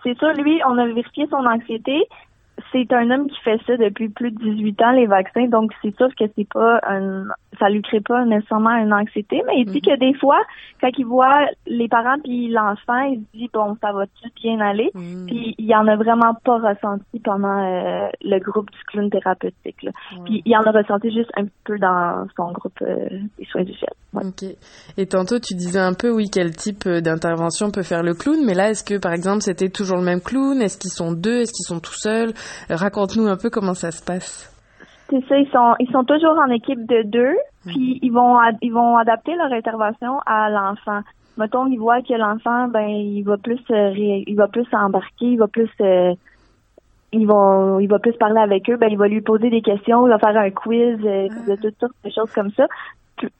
[0.03, 2.03] c'est sûr, lui, on a vérifié son anxiété
[2.71, 5.95] c'est un homme qui fait ça depuis plus de 18 ans, les vaccins, donc c'est
[5.95, 7.25] sûr que c'est pas un,
[7.59, 9.95] ça lui crée pas nécessairement une anxiété, mais il dit mhm.
[9.95, 10.39] que des fois,
[10.79, 14.59] quand il voit les parents puis l'enfant, il se dit bon, ça va tout bien
[14.59, 19.81] aller, puis il en a vraiment pas ressenti pendant euh, le groupe du clown thérapeutique,
[19.81, 19.91] là.
[20.25, 23.73] puis il en a ressenti juste un peu dans son groupe euh, des soins du
[23.73, 23.93] ciel.
[24.13, 24.43] Ok.
[24.97, 28.45] Et tantôt tu disais un peu oui quel type euh, d'intervention peut faire le clown,
[28.45, 31.41] mais là est-ce que par exemple c'était toujours le même clown, est-ce qu'ils sont deux,
[31.41, 32.33] est-ce qu'ils sont tout seuls?
[32.69, 34.49] Raconte-nous un peu comment ça se passe.
[35.09, 38.71] C'est ça, ils sont ils sont toujours en équipe de deux, puis ils vont ils
[38.71, 41.01] vont adapter leur intervention à l'enfant.
[41.37, 45.37] Mettons, ils voient que l'enfant, ben, il va plus euh, il va plus s'embarquer, il
[45.37, 46.13] va plus euh,
[47.11, 50.07] il va il va plus parler avec eux, ben il va lui poser des questions,
[50.07, 51.49] il va faire un quiz, euh, ah.
[51.49, 52.67] de toutes sortes de choses comme ça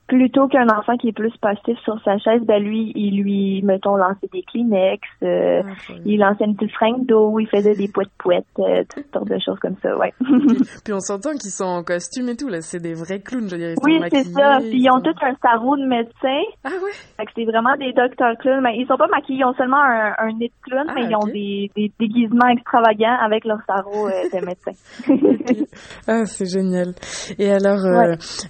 [0.07, 3.95] plutôt qu'un enfant qui est plus passif sur sa chaise, ben lui, il lui, mettons,
[3.95, 8.45] lançait des Kleenex, euh, ah, il lançait une petite fringue d'eau, il faisait des poètes-poètes,
[8.59, 10.13] euh, toutes sortes de choses comme ça, ouais.
[10.83, 13.55] Puis on s'entend qu'ils sont en costume et tout, là, c'est des vrais clowns, je
[13.55, 13.75] dirais.
[13.83, 14.59] Oui, c'est ça.
[14.59, 16.43] Puis ils ont tous un sarrau de médecin.
[16.63, 16.91] Ah oui?
[17.17, 19.81] Fait que c'est vraiment des docteurs clowns, mais ils sont pas maquillés, ils ont seulement
[19.81, 23.59] un, un nez de clown, ah, mais ils ont des, des, déguisements extravagants avec leur
[23.65, 24.73] sarrau euh, de médecin.
[26.07, 26.93] Ah, c'est génial.
[27.39, 27.79] Et alors,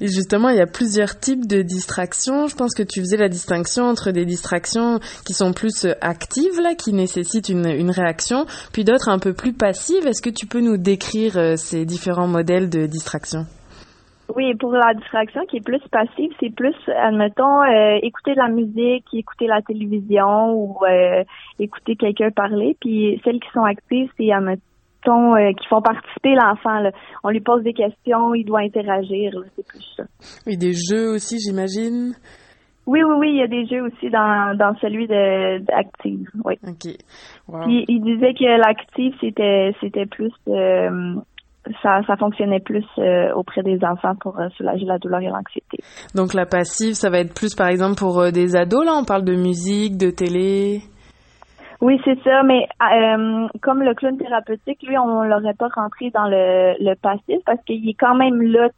[0.01, 2.47] justement, il y a plusieurs types de distractions.
[2.47, 6.59] Je pense que tu faisais la distinction entre des distractions qui sont plus euh, actives,
[6.61, 10.05] là, qui nécessitent une, une réaction, puis d'autres un peu plus passives.
[10.07, 13.45] Est-ce que tu peux nous décrire euh, ces différents modèles de distraction?
[14.35, 18.49] Oui, pour la distraction qui est plus passive, c'est plus, admettons, euh, écouter de la
[18.49, 20.77] musique, écouter la télévision ou
[21.59, 22.75] écouter quelqu'un parler.
[22.79, 24.31] Puis celles qui sont actives, c'est,
[25.11, 26.89] euh, qui font participer l'enfant.
[27.23, 29.33] On lui pose des questions, il doit interagir.
[29.55, 30.03] C'est plus ça.
[30.47, 32.13] Oui, des jeux aussi, j'imagine.
[32.85, 36.55] Oui, oui, oui, il y a des jeux aussi dans, dans celui de d'Active, oui.
[36.67, 36.91] OK.
[37.63, 41.15] Puis, il disait que l'active, c'était c'était plus euh,
[41.81, 45.77] ça, ça fonctionnait plus euh, auprès des enfants pour soulager la douleur et l'anxiété.
[46.13, 49.23] Donc la passive, ça va être plus par exemple pour des ados, là, on parle
[49.23, 50.81] de musique, de télé?
[51.83, 56.29] Oui, c'est ça, mais euh, comme le clown thérapeutique, lui, on l'aurait pas rentré dans
[56.29, 58.69] le, le passif parce qu'il est quand même là.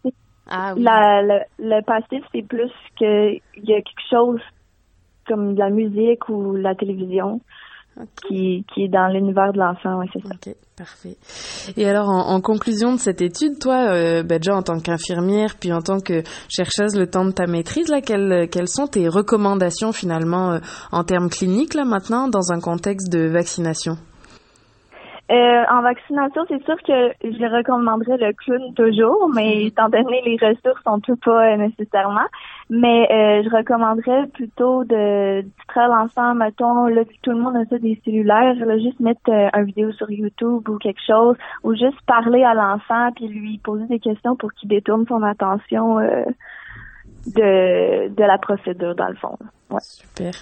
[0.49, 0.81] Ah, oui.
[0.81, 4.41] la, le, le passif, c'est plus que il y a quelque chose
[5.27, 7.41] comme de la musique ou la télévision
[8.27, 10.29] qui, qui est dans l'univers de l'enfant, oui, c'est ça.
[10.33, 11.17] Ok, parfait.
[11.77, 15.55] Et alors, en, en conclusion de cette étude, toi, euh, ben, déjà en tant qu'infirmière,
[15.59, 19.07] puis en tant que chercheuse le temps de ta maîtrise, là, quelles, quelles sont tes
[19.07, 20.59] recommandations finalement euh,
[20.91, 23.97] en termes cliniques, là, maintenant, dans un contexte de vaccination?
[25.31, 29.67] Euh, en vaccination, c'est sûr que je recommanderais le clown toujours, mais mhm.
[29.67, 32.27] étant donné les ressources, on peut pas euh, nécessairement.
[32.69, 37.77] Mais euh, je recommanderais plutôt de distraire l'enfant, mettons, là, tout le monde a ça
[37.77, 42.01] des cellulaires, là, juste mettre euh, un vidéo sur YouTube ou quelque chose, ou juste
[42.07, 45.97] parler à l'enfant puis lui poser des questions pour qu'il détourne son attention
[47.27, 49.37] de, de la procédure, dans le fond.
[49.69, 49.81] Ouais.
[49.81, 50.33] Super.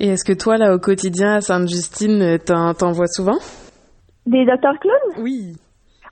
[0.00, 3.38] Et est-ce que toi, là, au quotidien à Sainte-Justine, t'en vois souvent?
[4.26, 5.22] Des docteurs clowns?
[5.22, 5.56] Oui.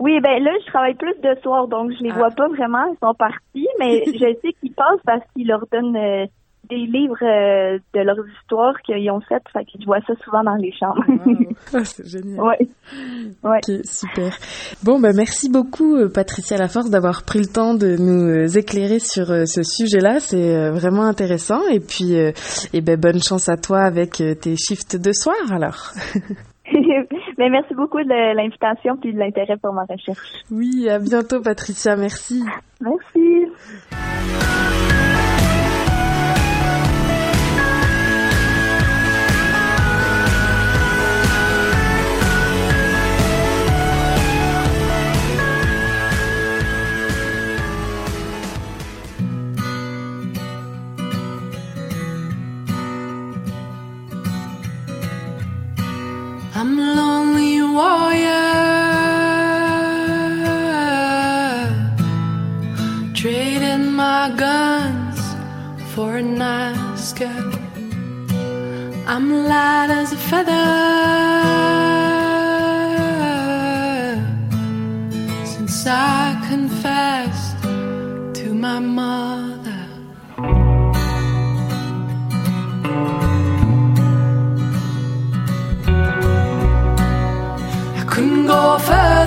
[0.00, 2.18] Oui, ben là, je travaille plus de soir, donc je les ah.
[2.18, 2.84] vois pas vraiment.
[2.92, 6.26] Ils sont partis, mais je sais qu'ils passent parce qu'ils leur donnent euh,
[6.68, 9.42] des livres euh, de leurs histoires qu'ils ont faites.
[9.52, 11.04] Fait que je vois ça souvent dans les chambres.
[11.72, 12.40] Ah, c'est génial.
[12.40, 12.68] Ouais.
[13.42, 13.60] ouais.
[13.84, 14.36] Super.
[14.84, 19.26] Bon, ben merci beaucoup, euh, Patricia Laforce, d'avoir pris le temps de nous éclairer sur
[19.26, 20.20] ce sujet-là.
[20.20, 21.66] C'est vraiment intéressant.
[21.72, 25.92] Et puis, et ben, bonne chance à toi avec tes shifts de soir, alors.
[27.38, 30.44] Mais merci beaucoup de l'invitation puis de l'intérêt pour ma recherche.
[30.50, 31.96] Oui, à bientôt, Patricia.
[31.96, 32.42] Merci.
[32.80, 33.46] Merci.
[57.74, 58.52] Warrior,
[63.14, 65.20] trading my guns
[65.92, 67.52] for a nice girl.
[69.06, 70.70] I'm light as a feather.
[75.52, 77.56] Since I confessed
[78.38, 79.43] to my mother.
[88.74, 89.23] offer.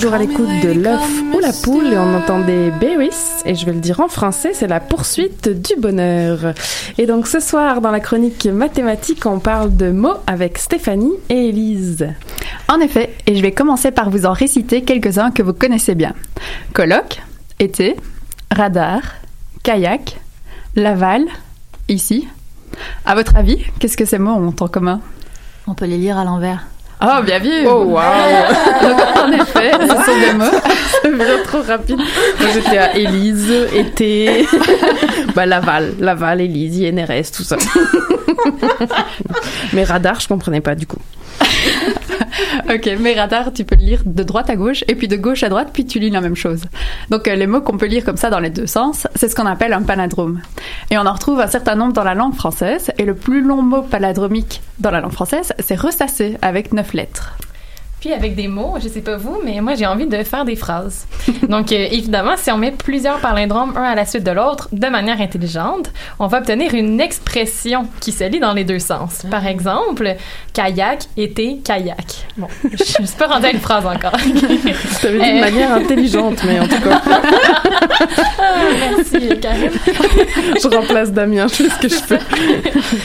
[0.00, 3.10] Toujours à l'écoute de l'œuf ou la poule et on entendait Berries
[3.44, 6.54] et je vais le dire en français, c'est la poursuite du bonheur.
[6.96, 11.48] Et donc ce soir dans la chronique mathématique, on parle de mots avec Stéphanie et
[11.48, 12.08] Élise.
[12.66, 16.14] En effet, et je vais commencer par vous en réciter quelques-uns que vous connaissez bien.
[16.72, 17.20] Colloque,
[17.58, 17.94] été,
[18.50, 19.02] radar,
[19.62, 20.18] kayak,
[20.76, 21.26] Laval,
[21.88, 22.26] ici.
[23.04, 25.02] À votre avis, qu'est-ce que ces mots ont en commun?
[25.66, 26.64] On peut les lire à l'envers.
[27.02, 28.00] Oh, bien vu Oh, wow
[28.82, 30.44] Donc, en effet, ce sont des mots.
[31.02, 31.96] C'est trop rapide.
[31.96, 34.46] Moi, j'étais à Élise, été,
[35.34, 37.56] bah, Laval, Laval, Élise, INRS, tout ça.
[39.72, 40.98] Mais radar, je comprenais pas du coup.
[42.74, 45.42] ok, mais radar, tu peux le lire de droite à gauche et puis de gauche
[45.42, 46.62] à droite, puis tu lis la même chose.
[47.10, 49.34] Donc euh, les mots qu'on peut lire comme ça dans les deux sens, c'est ce
[49.34, 50.40] qu'on appelle un palindrome.
[50.90, 52.90] Et on en retrouve un certain nombre dans la langue française.
[52.98, 57.36] Et le plus long mot palindromique dans la langue française, c'est ressasser avec neuf lettres.
[58.00, 60.56] Puis avec des mots, je sais pas vous, mais moi j'ai envie de faire des
[60.56, 61.06] phrases.
[61.48, 64.86] Donc euh, évidemment, si on met plusieurs palindromes un à la suite de l'autre de
[64.86, 69.26] manière intelligente, on va obtenir une expression qui se lit dans les deux sens.
[69.30, 70.16] Par exemple,
[70.54, 72.26] kayak, été, kayak.
[72.38, 74.16] Bon, je suis pas rendue à une phrase encore.
[75.00, 77.02] Tu avais dit de manière intelligente, mais en tout cas.
[78.42, 78.54] Ah,
[78.96, 79.70] merci Karine.
[80.62, 82.18] je remplace Damien, je fais ce que je fais.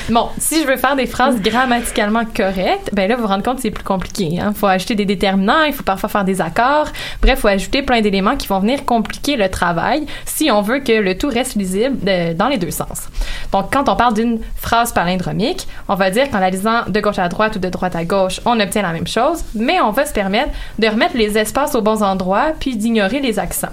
[0.10, 3.58] Bon, si je veux faire des phrases grammaticalement correctes, ben là, vous vous rendez compte
[3.58, 4.30] que c'est plus compliqué.
[4.32, 6.88] Il faut ajouter des déterminants, il faut parfois faire des accords.
[7.21, 10.79] Bref, il faut ajouter plein d'éléments qui vont venir compliquer le travail si on veut
[10.79, 13.07] que le tout reste lisible de- dans les deux sens.
[13.51, 17.17] Donc, quand on parle d'une phrase palindromique, on va dire qu'en la lisant de gauche
[17.19, 20.05] à droite ou de droite à gauche, on obtient la même chose, mais on va
[20.05, 23.69] se permettre de remettre les espaces aux bons endroits puis d'ignorer les accents.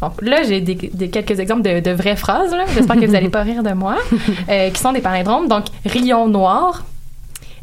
[0.00, 2.54] Donc là, j'ai des, des- quelques exemples de, de vraies phrases.
[2.74, 3.96] J'espère que vous n'allez pas rire de moi.
[4.48, 5.46] euh, qui sont des palindromes.
[5.46, 6.84] Donc, rayon noir,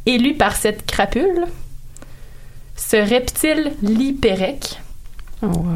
[0.05, 1.45] élu par cette crapule,
[2.79, 4.79] ce reptile lipérec,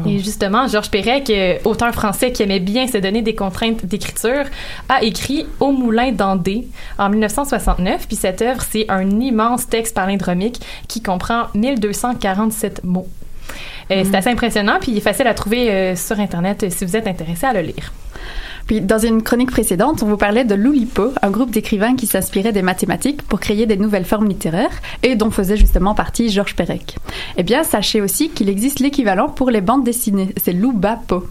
[0.06, 4.44] Et justement, Georges Perec, euh, auteur français qui aimait bien se donner des contraintes d'écriture,
[4.88, 6.66] a écrit Au moulin d'Andé
[6.98, 8.06] en 1969.
[8.06, 13.08] Puis cette œuvre, c'est un immense texte palindromique qui comprend 1247 mots.
[13.90, 16.96] Euh, C'est assez impressionnant, puis il est facile à trouver euh, sur Internet si vous
[16.96, 17.92] êtes intéressé à le lire.
[18.66, 22.52] Puis, dans une chronique précédente, on vous parlait de l'Oulipo, un groupe d'écrivains qui s'inspirait
[22.52, 26.96] des mathématiques pour créer des nouvelles formes littéraires et dont faisait justement partie Georges Perec.
[27.36, 30.34] Eh bien, sachez aussi qu'il existe l'équivalent pour les bandes dessinées.
[30.42, 31.26] C'est l'Oubapo.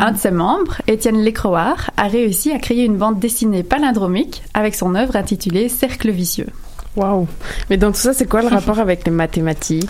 [0.00, 4.74] Un de ses membres, Étienne Lécroard, a réussi à créer une bande dessinée palindromique avec
[4.74, 6.48] son œuvre intitulée Cercle vicieux.
[6.94, 7.26] Waouh!
[7.70, 9.88] Mais dans tout ça, c'est quoi le rapport avec les mathématiques?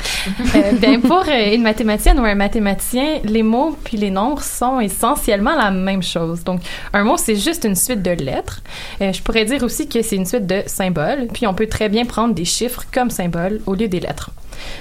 [0.54, 4.78] Euh, ben pour euh, une mathématicienne ou un mathématicien, les mots puis les nombres sont
[4.80, 6.44] essentiellement la même chose.
[6.44, 6.60] Donc,
[6.92, 8.62] un mot, c'est juste une suite de lettres.
[9.00, 11.88] Euh, je pourrais dire aussi que c'est une suite de symboles, puis on peut très
[11.88, 14.30] bien prendre des chiffres comme symboles au lieu des lettres.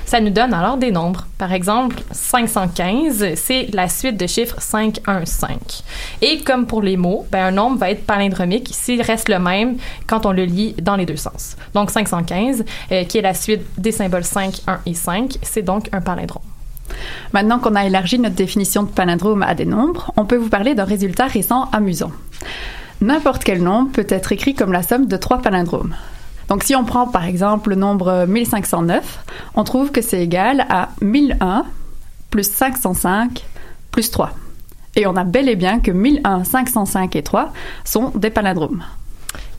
[0.05, 1.27] Ça nous donne alors des nombres.
[1.37, 5.83] Par exemple, 515, c'est la suite de chiffres 515.
[6.21, 9.77] Et comme pour les mots, ben, un nombre va être palindromique s'il reste le même
[10.07, 11.55] quand on le lit dans les deux sens.
[11.73, 15.89] Donc 515, euh, qui est la suite des symboles 5, 1 et 5, c'est donc
[15.93, 16.43] un palindrome.
[17.33, 20.75] Maintenant qu'on a élargi notre définition de palindrome à des nombres, on peut vous parler
[20.75, 22.11] d'un résultat récent amusant.
[22.99, 25.95] N'importe quel nombre peut être écrit comme la somme de trois palindromes.
[26.47, 29.25] Donc si on prend par exemple le nombre 1509,
[29.55, 31.65] on trouve que c'est égal à 1001
[32.29, 33.45] plus 505
[33.91, 34.31] plus 3.
[34.95, 37.53] Et on a bel et bien que 1001, 505 et 3
[37.85, 38.83] sont des palindromes.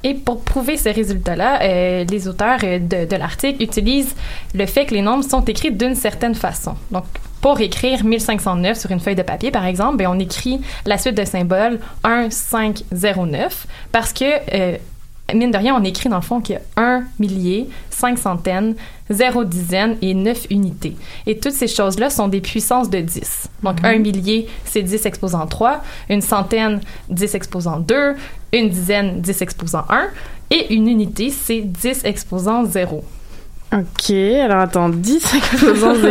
[0.04, 4.16] Et pour prouver ces résultats-là, euh, les auteurs euh, de, de l'article utilisent
[4.52, 6.74] le fait que les nombres sont écrits d'une certaine façon.
[6.90, 7.04] Donc,
[7.40, 11.16] pour écrire 1509 sur une feuille de papier, par exemple, ben, on écrit la suite
[11.16, 14.24] de symboles 1509 parce que,
[14.54, 14.76] euh,
[15.34, 18.74] mine de rien, on écrit dans le fond qu'il y a un millier, cinq centaines,
[19.10, 20.96] zéro dizaine et neuf unités.
[21.26, 23.48] Et toutes ces choses-là sont des puissances de 10.
[23.62, 28.14] Donc, un millier, c'est 10 exposant 3, une centaine, 10 exposant 2,
[28.52, 30.08] une dizaine, 10 exposant 1,
[30.50, 33.04] et une unité, c'est 10 exposant 0.
[33.72, 36.10] Ok, alors attends, 10 exposant 0.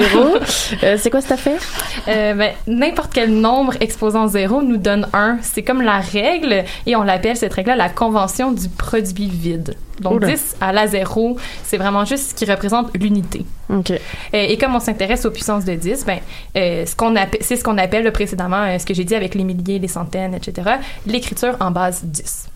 [0.84, 1.60] Euh, c'est quoi cette affaire?
[2.08, 5.38] Euh, ben, N'importe quel nombre exposant 0 nous donne 1.
[5.44, 9.76] C'est comme la règle, et on l'appelle cette règle-là la convention du produit vide.
[10.00, 10.28] Donc Oula.
[10.30, 13.46] 10 à la 0, c'est vraiment juste ce qui représente l'unité.
[13.70, 13.92] Ok.
[13.92, 13.98] Euh,
[14.34, 16.18] et comme on s'intéresse aux puissances de 10, ben,
[16.58, 19.14] euh, ce qu'on appelle- c'est ce qu'on appelle là, précédemment, euh, ce que j'ai dit
[19.14, 20.68] avec les milliers, les centaines, etc.,
[21.06, 22.48] l'écriture en base 10.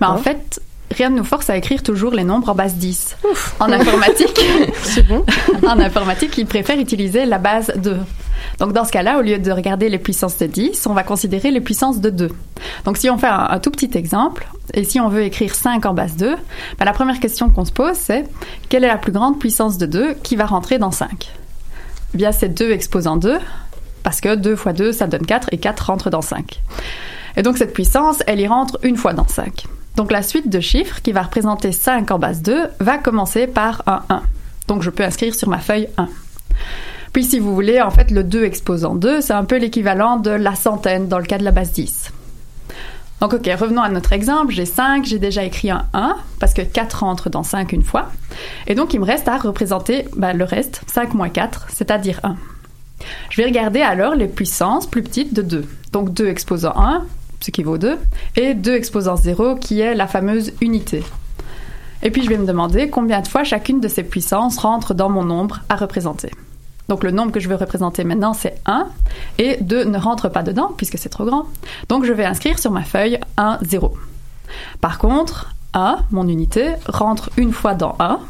[0.00, 0.60] Ben, en fait,
[0.90, 3.16] rien ne nous force à écrire toujours les nombres en base 10.
[3.60, 4.40] En informatique,
[5.66, 7.96] en informatique, ils préfèrent utiliser la base 2.
[8.58, 11.50] Donc dans ce cas-là, au lieu de regarder les puissances de 10, on va considérer
[11.50, 12.30] les puissances de 2.
[12.84, 15.84] Donc si on fait un, un tout petit exemple, et si on veut écrire 5
[15.86, 16.36] en base 2,
[16.78, 18.24] ben, la première question qu'on se pose, c'est
[18.68, 21.30] quelle est la plus grande puissance de 2 qui va rentrer dans 5
[22.14, 23.38] Eh bien, c'est 2 exposant 2,
[24.02, 26.62] parce que 2 fois 2, ça donne 4, et 4 rentre dans 5.
[27.36, 29.66] Et donc cette puissance, elle y rentre une fois dans 5.
[29.96, 33.82] Donc la suite de chiffres qui va représenter 5 en base 2 va commencer par
[33.86, 34.22] un 1.
[34.68, 36.08] Donc je peux inscrire sur ma feuille 1.
[37.12, 40.30] Puis si vous voulez, en fait, le 2 exposant 2, c'est un peu l'équivalent de
[40.30, 42.12] la centaine dans le cas de la base 10.
[43.22, 44.52] Donc ok, revenons à notre exemple.
[44.52, 48.10] J'ai 5, j'ai déjà écrit un 1, parce que 4 rentre dans 5 une fois.
[48.66, 52.36] Et donc il me reste à représenter bah, le reste, 5 moins 4, c'est-à-dire 1.
[53.30, 55.64] Je vais regarder alors les puissances plus petites de 2.
[55.92, 57.06] Donc 2 exposant 1,
[57.40, 57.98] ce qui vaut 2,
[58.36, 61.02] et 2 exposant 0, qui est la fameuse unité.
[62.02, 65.08] Et puis je vais me demander combien de fois chacune de ces puissances rentre dans
[65.08, 66.30] mon nombre à représenter.
[66.88, 68.86] Donc le nombre que je veux représenter maintenant, c'est 1,
[69.38, 71.46] et 2 ne rentre pas dedans, puisque c'est trop grand.
[71.88, 73.94] Donc je vais inscrire sur ma feuille 1, 0.
[74.80, 78.20] Par contre, 1, mon unité, rentre une fois dans 1,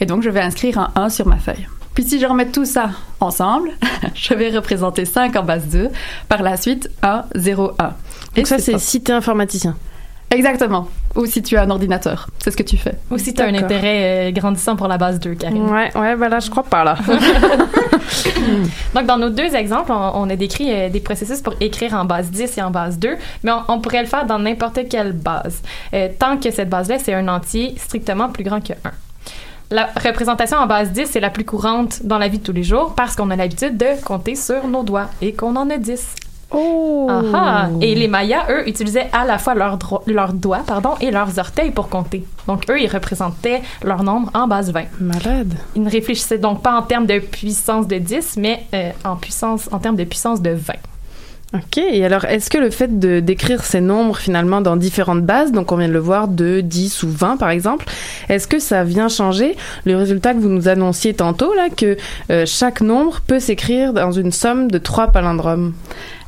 [0.00, 1.66] et donc je vais inscrire un 1 sur ma feuille.
[1.94, 2.90] Puis si je remets tout ça
[3.20, 3.70] ensemble,
[4.14, 5.88] je vais représenter 5 en base 2,
[6.28, 7.92] par la suite 1, 0, 1.
[8.36, 9.76] Donc ça, c'est si t'es informaticien.
[10.30, 10.88] Exactement.
[11.14, 12.26] Ou si tu as un ordinateur.
[12.38, 12.94] C'est ce que tu fais.
[13.10, 15.68] Ou si tu as un intérêt euh, grandissant pour la base 2, Karine.
[15.68, 16.96] Ouais, ouais, ben là, je crois pas, là.
[18.94, 22.06] Donc, dans nos deux exemples, on, on a décrit euh, des processus pour écrire en
[22.06, 25.12] base 10 et en base 2, mais on, on pourrait le faire dans n'importe quelle
[25.12, 25.60] base,
[25.92, 28.90] euh, tant que cette base-là, c'est un entier strictement plus grand que 1.
[29.70, 32.62] La représentation en base 10 c'est la plus courante dans la vie de tous les
[32.62, 36.14] jours parce qu'on a l'habitude de compter sur nos doigts et qu'on en a 10.
[36.52, 37.08] Oh!
[37.34, 41.70] Ah, Et les Mayas, eux, utilisaient à la fois leurs doigts pardon, et leurs orteils
[41.70, 42.24] pour compter.
[42.46, 44.84] Donc, eux, ils représentaient leur nombre en base 20.
[45.00, 45.54] Malade.
[45.74, 49.68] Ils ne réfléchissaient donc pas en termes de puissance de 10, mais euh, en, puissance,
[49.72, 50.74] en termes de puissance de 20.
[51.54, 55.52] Ok, et alors est-ce que le fait de d'écrire ces nombres finalement dans différentes bases,
[55.52, 57.84] donc on vient de le voir de 10 ou 20 par exemple,
[58.30, 61.98] est-ce que ça vient changer le résultat que vous nous annonciez tantôt là que
[62.30, 65.74] euh, chaque nombre peut s'écrire dans une somme de trois palindromes?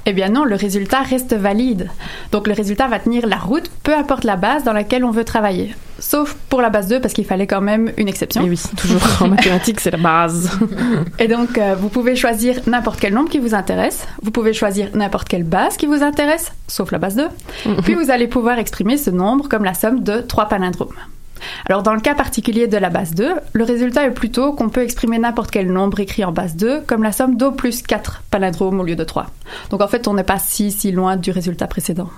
[0.06, 1.90] Eh bien non, le résultat reste valide.
[2.30, 5.24] Donc le résultat va tenir la route, peu importe la base dans laquelle on veut
[5.24, 5.74] travailler.
[5.98, 8.44] Sauf pour la base 2 parce qu'il fallait quand même une exception.
[8.44, 10.58] Et oui, toujours en mathématiques, c'est la base.
[11.18, 14.88] Et donc euh, vous pouvez choisir n'importe quel nombre qui vous intéresse, vous pouvez choisir
[14.94, 17.28] n'importe quelle base qui vous intéresse, sauf la base 2.
[17.84, 20.94] Puis vous allez pouvoir exprimer ce nombre comme la somme de trois palindromes.
[21.66, 24.82] Alors dans le cas particulier de la base 2, le résultat est plutôt qu'on peut
[24.82, 28.80] exprimer n'importe quel nombre écrit en base 2 comme la somme d'au plus 4 palindromes
[28.80, 29.26] au lieu de 3.
[29.70, 32.10] Donc en fait, on n'est pas si si loin du résultat précédent.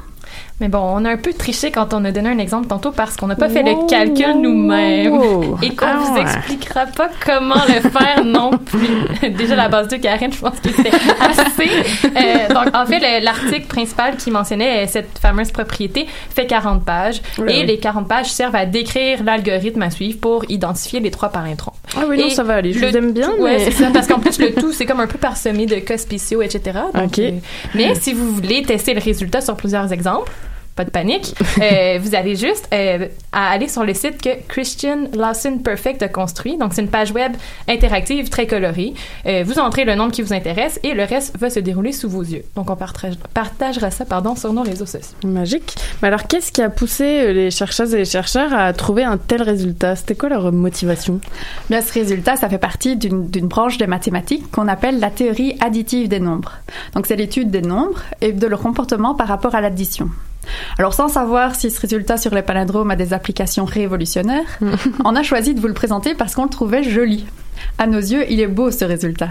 [0.61, 3.17] Mais bon, on a un peu triché quand on a donné un exemple tantôt parce
[3.17, 5.21] qu'on n'a pas fait le calcul nous-mêmes
[5.63, 9.31] et qu'on Ah vous expliquera pas comment le faire non plus.
[9.37, 11.71] Déjà, la base de Karen, je pense que c'est assez.
[12.07, 16.85] Euh, donc, en fait, le- l'article principal qui mentionnait euh, cette fameuse propriété fait 40
[16.85, 21.29] pages et les 40 pages servent à décrire l'algorithme à suivre pour identifier les trois
[21.29, 21.75] palindromes.
[21.97, 22.73] Ah oui, non, Et ça va aller.
[22.73, 24.87] Je le vous aime bien, ouais, mais- c'est ça, parce qu'en plus, le tout, c'est
[24.87, 26.79] comme un peu parsemé de cas spéciaux, etc.
[26.95, 27.19] Donc, Ok.
[27.19, 27.31] euh,
[27.75, 30.56] mais si vous voulez tester le résultat sur plusieurs exemples, help?
[30.77, 35.09] Pas de panique, euh, vous avez juste euh, à aller sur le site que Christian
[35.15, 36.57] Lawson Perfect a construit.
[36.59, 37.33] Donc, c'est une page web
[37.67, 38.93] interactive très colorée.
[39.27, 42.09] Euh, vous entrez le nombre qui vous intéresse et le reste va se dérouler sous
[42.09, 42.45] vos yeux.
[42.55, 45.17] Donc, on partage- partagera ça pardon, sur nos réseaux sociaux.
[45.25, 45.75] Magique.
[46.03, 49.43] Mais alors, qu'est-ce qui a poussé les chercheuses et les chercheurs à trouver un tel
[49.43, 49.97] résultat?
[49.97, 51.21] C'était quoi leur motivation?
[51.71, 55.57] Bien, ce résultat, ça fait partie d'une d'une branche des mathématiques qu'on appelle la théorie
[55.61, 56.53] additive des nombres.
[56.95, 60.11] Donc, c'est l'étude des nombres et de leur comportement par rapport à l'addition.
[60.79, 64.59] Alors, sans savoir si ce résultat sur les palindromes a des applications révolutionnaires,
[65.05, 67.27] on a choisi de vous le présenter parce qu'on le trouvait joli.
[67.79, 69.29] À nos yeux, il est beau ce résultat.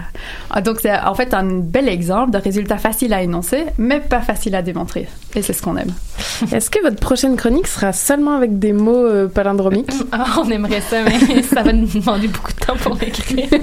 [0.50, 4.20] Ah, Donc, c'est en fait un bel exemple de résultat facile à énoncer, mais pas
[4.20, 5.08] facile à démontrer.
[5.34, 5.92] Et c'est ce qu'on aime.
[6.52, 9.90] Est-ce que votre prochaine chronique sera seulement avec des mots euh, palindromiques?
[10.12, 13.48] Ah, on aimerait ça, mais ça va nous demander beaucoup de temps pour l'écrire.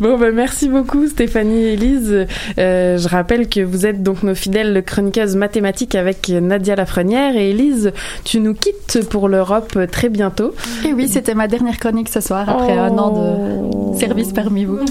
[0.00, 2.26] Bon, ben merci beaucoup Stéphanie et Elise.
[2.58, 7.36] Euh, je rappelle que vous êtes donc nos fidèles chroniqueuses mathématiques avec Nadia Lafrenière.
[7.36, 7.92] Et Elise,
[8.24, 10.54] tu nous quittes pour l'Europe très bientôt.
[10.86, 14.80] Et oui, c'était ma dernière chronique ce soir, après un de service parmi vous.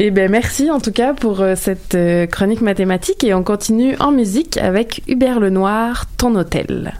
[0.00, 3.22] Et ben merci en tout cas pour euh, cette euh, chronique mathématique.
[3.24, 6.94] Et on continue en musique avec Hubert Lenoir, Ton Hôtel.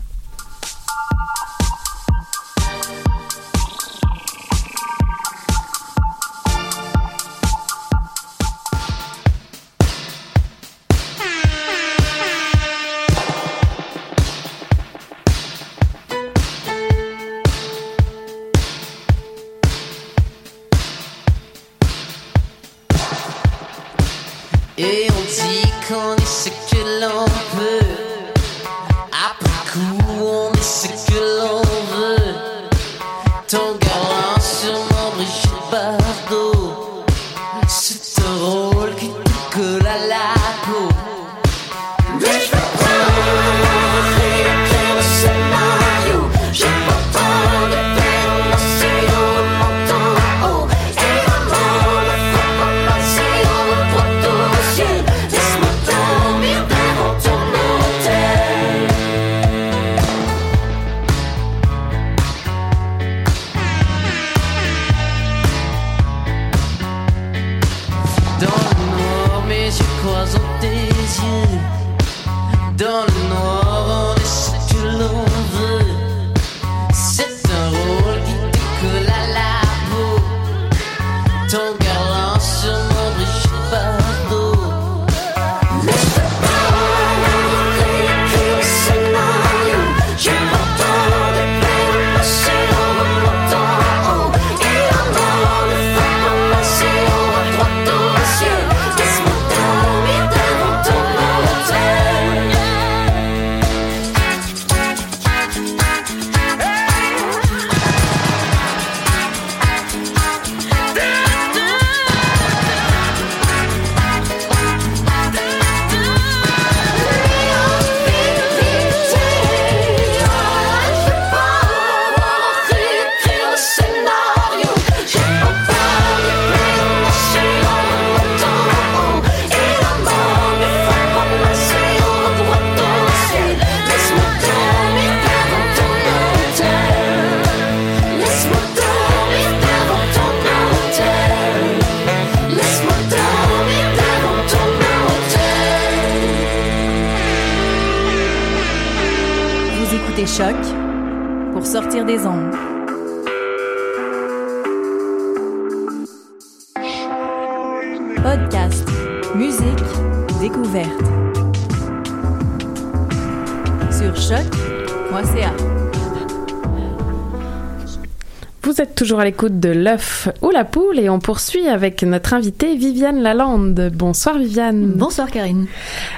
[169.20, 173.90] À l'écoute de l'œuf ou la poule et on poursuit avec notre invitée Viviane Lalande.
[173.94, 174.92] Bonsoir Viviane.
[174.94, 175.66] Bonsoir Karine.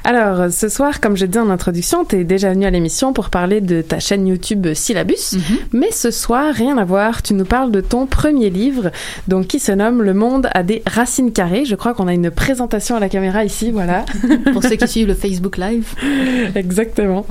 [0.05, 3.31] Alors ce soir, comme je dis en introduction, tu es déjà venue à l'émission pour
[3.31, 5.35] parler de ta chaîne YouTube Syllabus.
[5.35, 5.41] Mhm.
[5.73, 8.91] Mais ce soir, rien à voir, tu nous parles de ton premier livre,
[9.29, 11.65] donc qui se nomme Le monde a des racines carrées.
[11.65, 14.05] Je crois qu'on a une présentation à la caméra ici, voilà.
[14.53, 15.95] Pour ceux qui suivent le Facebook Live.
[16.55, 17.27] Exactement.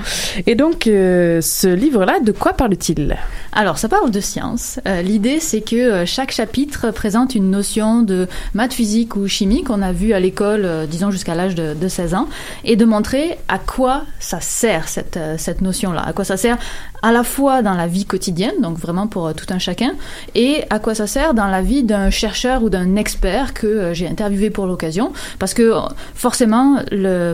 [0.47, 3.17] Et donc euh, ce livre-là, de quoi parle-t-il?
[3.51, 4.79] Alors, ça parle de science.
[4.87, 9.63] Euh, L'idée, c'est que euh, chaque chapitre présente une notion de maths, physique ou chimie
[9.63, 12.29] qu'on a vu à l'école, disons jusqu'à l'âge de, de 16 ans,
[12.63, 16.57] et de montrer à quoi ça sert cette, euh, cette notion-là, à quoi ça sert
[17.01, 19.93] à la fois dans la vie quotidienne, donc vraiment pour euh, tout un chacun,
[20.35, 23.93] et à quoi ça sert dans la vie d'un chercheur ou d'un expert que euh,
[23.93, 25.73] j'ai interviewé pour l'occasion, parce que
[26.15, 26.77] forcément,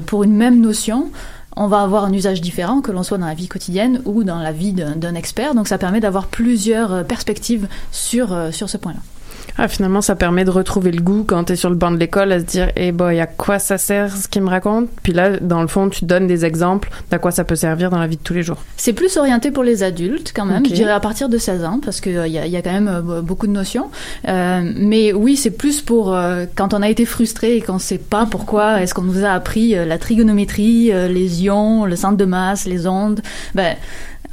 [0.06, 1.12] pour une même notion,
[1.56, 4.40] on va avoir un usage différent, que l'on soit dans la vie quotidienne ou dans
[4.40, 5.56] la vie d'un expert.
[5.56, 9.00] Donc ça permet d'avoir plusieurs perspectives sur, sur ce point-là.
[9.58, 12.32] Ah, finalement, ça permet de retrouver le goût quand t'es sur le banc de l'école
[12.32, 14.90] à se dire, eh boy, à quoi ça sert ce qu'il me raconte?
[15.04, 18.00] Puis là, dans le fond, tu donnes des exemples d'à quoi ça peut servir dans
[18.00, 18.64] la vie de tous les jours.
[18.76, 21.80] C'est plus orienté pour les adultes quand même, je dirais à partir de 16 ans,
[21.84, 23.90] parce qu'il y, a, y a quand même euh, beaucoup de notions.
[24.28, 27.80] Euh, mais oui, c'est plus pour euh, quand on a été frustré et qu'on ne
[27.80, 31.96] sait pas pourquoi est-ce qu'on nous a appris euh, la trigonométrie, euh, les ions, le
[31.96, 33.22] centre de masse, les ondes.
[33.56, 33.76] Ben,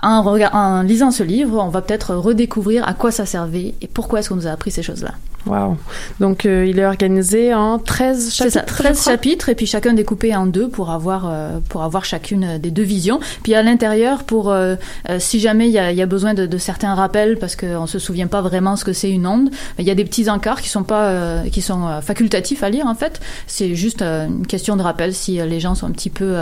[0.05, 4.28] en, lisant ce livre, on va peut-être redécouvrir à quoi ça servait et pourquoi est-ce
[4.28, 5.12] qu'on nous a appris ces choses-là.
[5.46, 5.76] Wow.
[6.20, 8.76] Donc, euh, il est organisé en 13 C'est ça, chapitres.
[8.76, 9.12] 13 je crois?
[9.12, 12.82] chapitres et puis chacun découpé en deux pour avoir euh, pour avoir chacune des deux
[12.82, 13.20] visions.
[13.42, 14.76] Puis à l'intérieur pour euh,
[15.18, 17.86] si jamais il y a, il y a besoin de, de certains rappels parce qu'on
[17.86, 20.62] se souvient pas vraiment ce que c'est une onde, il y a des petits encarts
[20.62, 23.20] qui sont pas qui sont facultatifs à lire en fait.
[23.46, 26.36] C'est juste une question de rappel si les gens sont un petit peu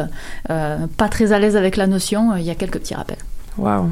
[0.46, 3.18] pas très à l'aise avec la notion, il y a quelques petits rappels.
[3.58, 3.90] Wow.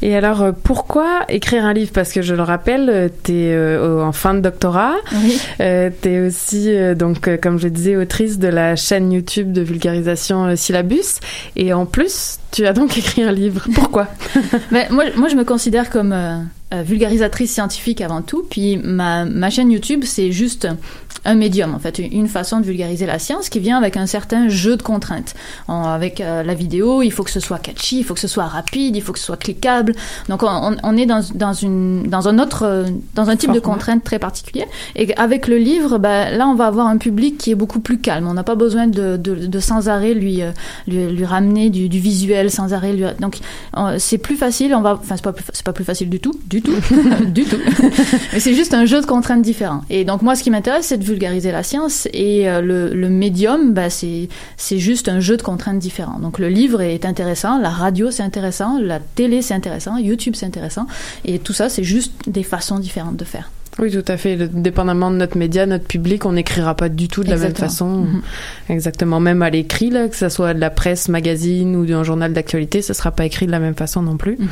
[0.00, 1.92] Et alors, euh, pourquoi écrire un livre?
[1.92, 4.94] Parce que je le rappelle, euh, t'es euh, en fin de doctorat.
[5.12, 5.38] Oui.
[5.60, 11.20] Euh, t'es aussi, donc, comme je disais, autrice de la chaîne YouTube de vulgarisation Syllabus.
[11.56, 13.66] Et en plus, tu as donc écrit un livre.
[13.74, 14.08] Pourquoi?
[14.70, 16.14] Mais moi, moi, je me considère comme
[16.72, 18.44] vulgarisatrice scientifique avant tout.
[18.48, 20.66] Puis ma, ma chaîne YouTube, c'est juste
[21.24, 24.48] un médium, en fait, une façon de vulgariser la science qui vient avec un certain
[24.48, 25.34] jeu de contraintes.
[25.68, 28.28] En- avec euh, la vidéo, il faut que ce soit catchy, il faut que ce
[28.28, 29.94] soit rapide, il faut que ce soit cliquable.
[30.28, 34.04] Donc on, est dans, dans, une, dans un autre, euh, dans un type de contrainte
[34.04, 34.66] très particulier.
[34.96, 37.98] Et avec le livre, ben, là, on va avoir un public qui est beaucoup plus
[37.98, 38.26] calme.
[38.28, 40.50] On n'a pas besoin de, de, de sans arrêt lui, euh,
[40.86, 42.92] lui, lui ramener du, du visuel sans arrêt.
[42.92, 43.38] Lui, donc
[43.98, 44.74] c'est plus facile.
[44.74, 46.74] On va, enfin c'est pas plus, c'est pas plus facile du tout, du tout,
[47.26, 47.56] du tout.
[48.32, 49.82] Mais c'est juste un jeu de contraintes différent.
[49.90, 53.72] Et donc moi, ce qui m'intéresse, c'est de vulgariser la science et euh, le, médium,
[53.72, 54.28] bah, c'est
[54.78, 56.18] juste un jeu de contraintes différent.
[56.18, 60.46] Donc le livre est intéressant, la radio c'est intéressant, la télé c'est intéressant, YouTube c'est
[60.46, 60.86] intéressant,
[61.24, 63.50] et tout ça c'est juste des façons différentes de faire.
[63.80, 64.36] Oui, tout à fait.
[64.36, 67.88] Dépendamment de notre média, notre public, on n'écrira pas du tout de la même façon.
[67.88, 68.22] Mhm.
[68.70, 69.18] Exactement.
[69.18, 72.82] Même à l'écrit, là, que ce soit de la presse, magazine ou d'un journal d'actualité,
[72.82, 74.36] ce sera pas écrit de la même façon non plus.
[74.38, 74.48] Mhm.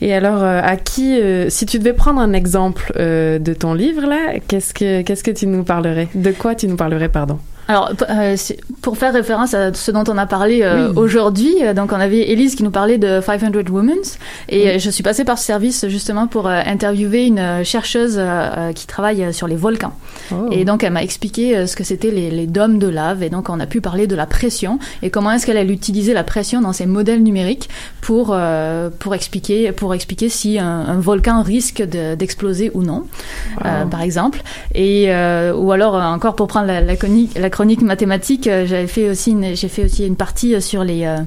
[0.00, 3.74] Et alors, euh, à qui, euh, si tu devais prendre un exemple euh, de ton
[3.74, 6.08] livre là, qu'est-ce que qu'est-ce que tu nous parlerais?
[6.14, 7.38] De quoi tu nous parlerais, pardon?
[7.68, 8.36] Alors, euh,
[8.82, 10.94] pour faire référence à ce dont on a parlé euh, Oui.
[10.96, 15.02] aujourd'hui, euh, donc on avait Elise qui nous parlait de 500 Women's, et je suis
[15.04, 18.20] passée par ce service justement pour interviewer une chercheuse
[18.74, 19.92] qui travaille sur les volcans.
[20.32, 20.48] Oh.
[20.50, 23.48] Et donc elle m'a expliqué ce que c'était les, les dômes de lave, et donc
[23.48, 26.60] on a pu parler de la pression, et comment est-ce qu'elle a utilisé la pression
[26.60, 27.68] dans ses modèles numériques
[28.00, 28.36] pour,
[28.98, 33.04] pour, expliquer, pour expliquer si un, un volcan risque de- d'exploser ou non,
[33.64, 34.42] euh, par exemple.
[34.74, 38.86] Et, euh, ou alors encore pour prendre la, la, chronique, la chronique mathématique, euh, j'avais
[38.86, 41.18] fait aussi j'ai fait aussi une partie euh, sur les, euh,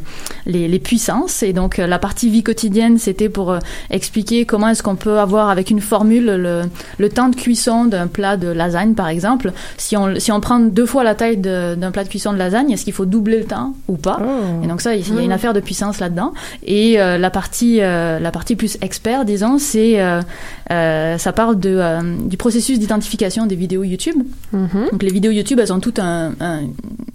[0.46, 1.44] les, les puissances.
[1.44, 3.58] Et donc la partie vie quotidienne, c'était pour
[3.90, 6.62] expliquer comment est-ce qu'on peut avoir avec une formule le,
[6.98, 9.52] le temps de cuisson d'un plat de lasagne, par exemple.
[9.78, 12.72] Si on, si on prend deux fois la taille d'un plat de cuisson de lasagne,
[12.72, 14.20] est-ce qu'il faut doubler le temps ou pas
[14.64, 16.34] Et donc ça, il y a une affaire de puissance là-dedans.
[16.66, 22.28] Et euh, la partie, euh, la partie plus expert, disons, c'est euh, ça parle de,
[22.28, 24.24] du processus d'identification des vidéos YouTube.
[24.52, 24.90] Mhm.
[24.92, 26.62] Donc les vidéos YouTube, elles ont tout un, un,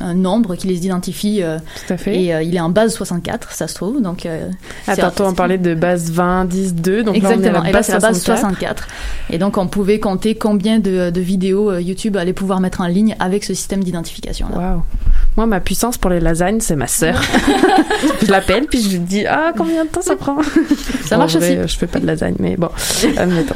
[0.01, 1.43] un nombre qui les identifie.
[1.43, 2.23] euh, Tout à fait.
[2.23, 4.01] Et euh, il est en base 64, ça se trouve.
[4.03, 4.49] Donc euh,
[4.85, 7.63] c'est- tantôt on parlait de base 20, 10, 2, donc là on est à Exactement.
[7.63, 8.85] la Et là, base c'est la base 64.
[8.85, 8.89] 64.
[9.31, 12.87] Et donc, on pouvait compter combien de, de vidéos euh, YouTube allait pouvoir mettre en
[12.87, 14.47] ligne avec ce système d'identification.
[14.55, 14.83] Wow.
[15.39, 17.23] Moi, ma puissance pour les lasagnes, c'est ma sœur.
[18.27, 20.39] je l'appelle, puis je lui dis Ah, combien de temps ça prend?
[21.05, 21.59] Ça marche En vrai, aussi.
[21.59, 22.69] euh, Je fais pas de lasagne, mais bon,
[23.17, 23.55] admettons.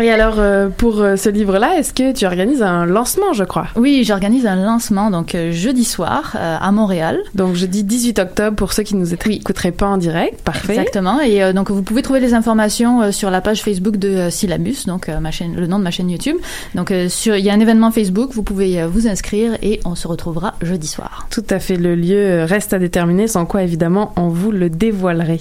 [0.00, 3.66] Et alors, euh, pour euh, ce livre-là, est-ce que tu organises un lancement, je crois?
[3.74, 7.18] Oui, j'organise un lancement donc euh, jeudi soir euh, à Montréal.
[7.34, 10.40] Donc jeudi 18 octobre pour ceux qui nous écouteraient pas en direct.
[10.42, 10.74] Parfait.
[10.74, 11.20] Exactement.
[11.20, 14.30] Et euh, donc vous pouvez trouver les informations euh, sur la page Facebook de euh,
[14.30, 16.36] Syllabus, donc euh, ma chaîne, le nom de ma chaîne YouTube.
[16.76, 19.96] Donc euh, il y a un événement Facebook, vous pouvez euh, vous inscrire et on
[19.96, 21.26] se retrouvera jeudi soir.
[21.30, 24.68] Tout à fait, le lieu euh, reste à déterminer, sans quoi évidemment on vous le
[24.70, 25.40] dévoilerait.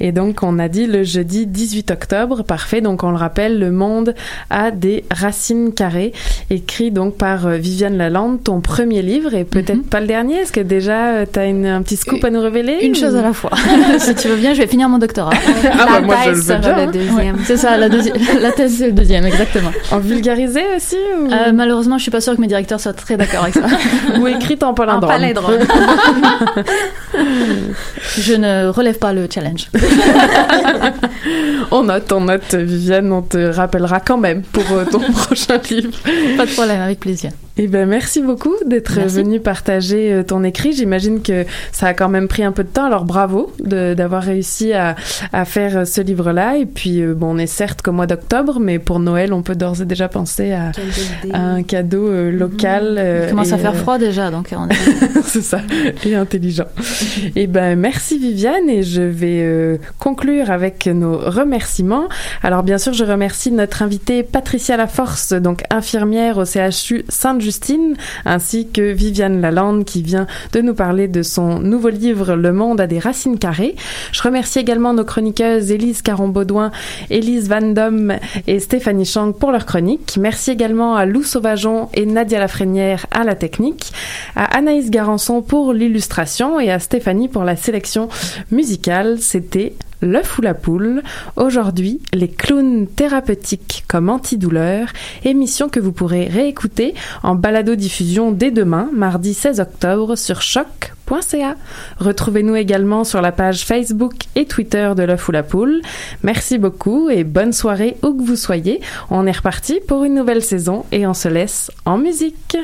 [0.00, 3.70] Et donc on a dit le jeudi 18 octobre, parfait, donc on le rappelle, Le
[3.70, 4.14] Monde
[4.50, 6.12] a des racines carrées,
[6.50, 10.52] écrit donc par euh, Viviane Lalande, ton premier livre et peut-être pas le dernier, est-ce
[10.52, 13.32] que déjà tu as un petit scoop à nous révéler Une ou- chose à la
[13.32, 13.50] fois.
[13.98, 15.30] si tu veux bien, je vais finir mon doctorat.
[15.72, 16.90] Ah bah, moi, je le veux bien, hein.
[17.16, 19.70] Ouais, c'est ça, la, deuxi- la thèse c'est le deuxième, exactement.
[19.90, 21.30] En vulgarisé aussi ou...
[21.32, 23.62] Euh, malheureusement, je suis pas sûre que mes directeurs soient très d'accord avec ça.
[24.20, 25.54] Ou écrite en palindrome.
[25.54, 26.64] En palindrome.
[28.18, 29.68] je ne relève pas le challenge.
[31.70, 35.90] on note, on note, Viviane, on te rappellera quand même pour euh, ton prochain livre.
[36.36, 37.30] Pas de problème, avec plaisir.
[37.58, 40.72] Eh ben, merci beaucoup d'être venu partager euh, ton écrit.
[40.72, 42.86] J'imagine que ça a quand même pris un peu de temps.
[42.86, 44.96] Alors bravo de- d'avoir réussi à,
[45.34, 46.56] à faire euh, ce livre-là.
[46.56, 49.82] Et puis, bon, on est certes qu'au mois d'octobre, mais pour Noël, on peut d'ores
[49.82, 50.72] et déjà penser à,
[51.34, 52.96] à un cadeau local.
[52.98, 54.71] euh, Il commence et, à faire froid déjà, donc on est...
[55.24, 55.60] c'est ça,
[56.04, 56.66] et intelligent.
[57.36, 62.08] Et ben merci Viviane et je vais euh, conclure avec nos remerciements.
[62.42, 68.68] Alors bien sûr, je remercie notre invitée Patricia Laforce, donc infirmière au CHU Sainte-Justine, ainsi
[68.68, 72.86] que Viviane Lalande qui vient de nous parler de son nouveau livre Le monde a
[72.86, 73.76] des racines carrées.
[74.12, 76.70] Je remercie également nos chroniqueuses Élise Caron-Baudouin,
[77.10, 78.14] Élise Van Dom
[78.46, 80.16] et Stéphanie Chang pour leur chronique.
[80.20, 83.92] Merci également à Lou Sauvageon et Nadia Lafrenière à la technique,
[84.52, 88.08] Anaïs Garançon pour l'illustration et à Stéphanie pour la sélection
[88.50, 89.18] musicale.
[89.18, 91.02] C'était L'œuf ou la poule.
[91.36, 94.88] Aujourd'hui, les clowns thérapeutiques comme antidouleur,
[95.24, 101.54] émission que vous pourrez réécouter en balado-diffusion dès demain, mardi 16 octobre, sur choc.ca.
[101.98, 105.82] Retrouvez-nous également sur la page Facebook et Twitter de l'œuf ou la poule.
[106.24, 108.80] Merci beaucoup et bonne soirée où que vous soyez.
[109.08, 112.56] On est reparti pour une nouvelle saison et on se laisse en musique.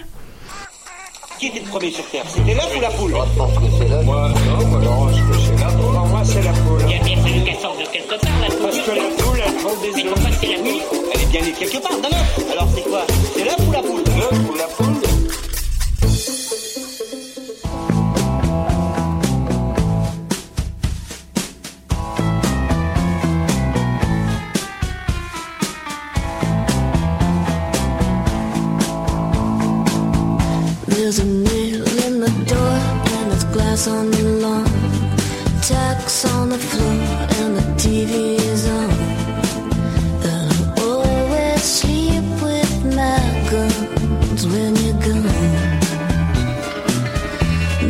[1.39, 3.65] Qui était le premier sur Terre C'était l'œuf ou la poule Moi, je pense que
[3.79, 4.05] c'est l'œuf.
[4.05, 5.95] Moi, non, moi, je pense que c'est la poule.
[5.95, 6.81] Pour moi, c'est la poule.
[6.87, 8.59] Il y a bien fallu qu'elle sorte de quelque part, la poule.
[8.63, 10.15] Parce que la poule, elle prend des Mais œufs.
[10.15, 10.81] pourquoi c'est la nuit
[11.15, 12.53] Elle est bien née quelque part d'un œuf.
[12.53, 13.07] Alors c'est quoi
[31.09, 32.75] There's a nail in the door
[33.17, 34.67] and there's glass on the lawn.
[35.63, 37.01] Tacks on the floor
[37.41, 38.91] and the TV is on.
[40.29, 45.81] And I always sleep with my guns when you're gone.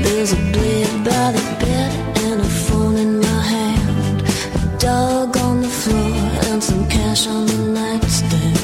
[0.05, 1.91] There's a blade by the bed
[2.25, 4.23] and a phone in my hand.
[4.63, 6.13] A dog on the floor
[6.53, 8.59] and some cash on the nightstand.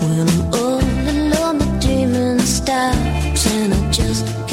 [0.00, 2.93] When I'm all alone, the and I
[3.96, 4.43] just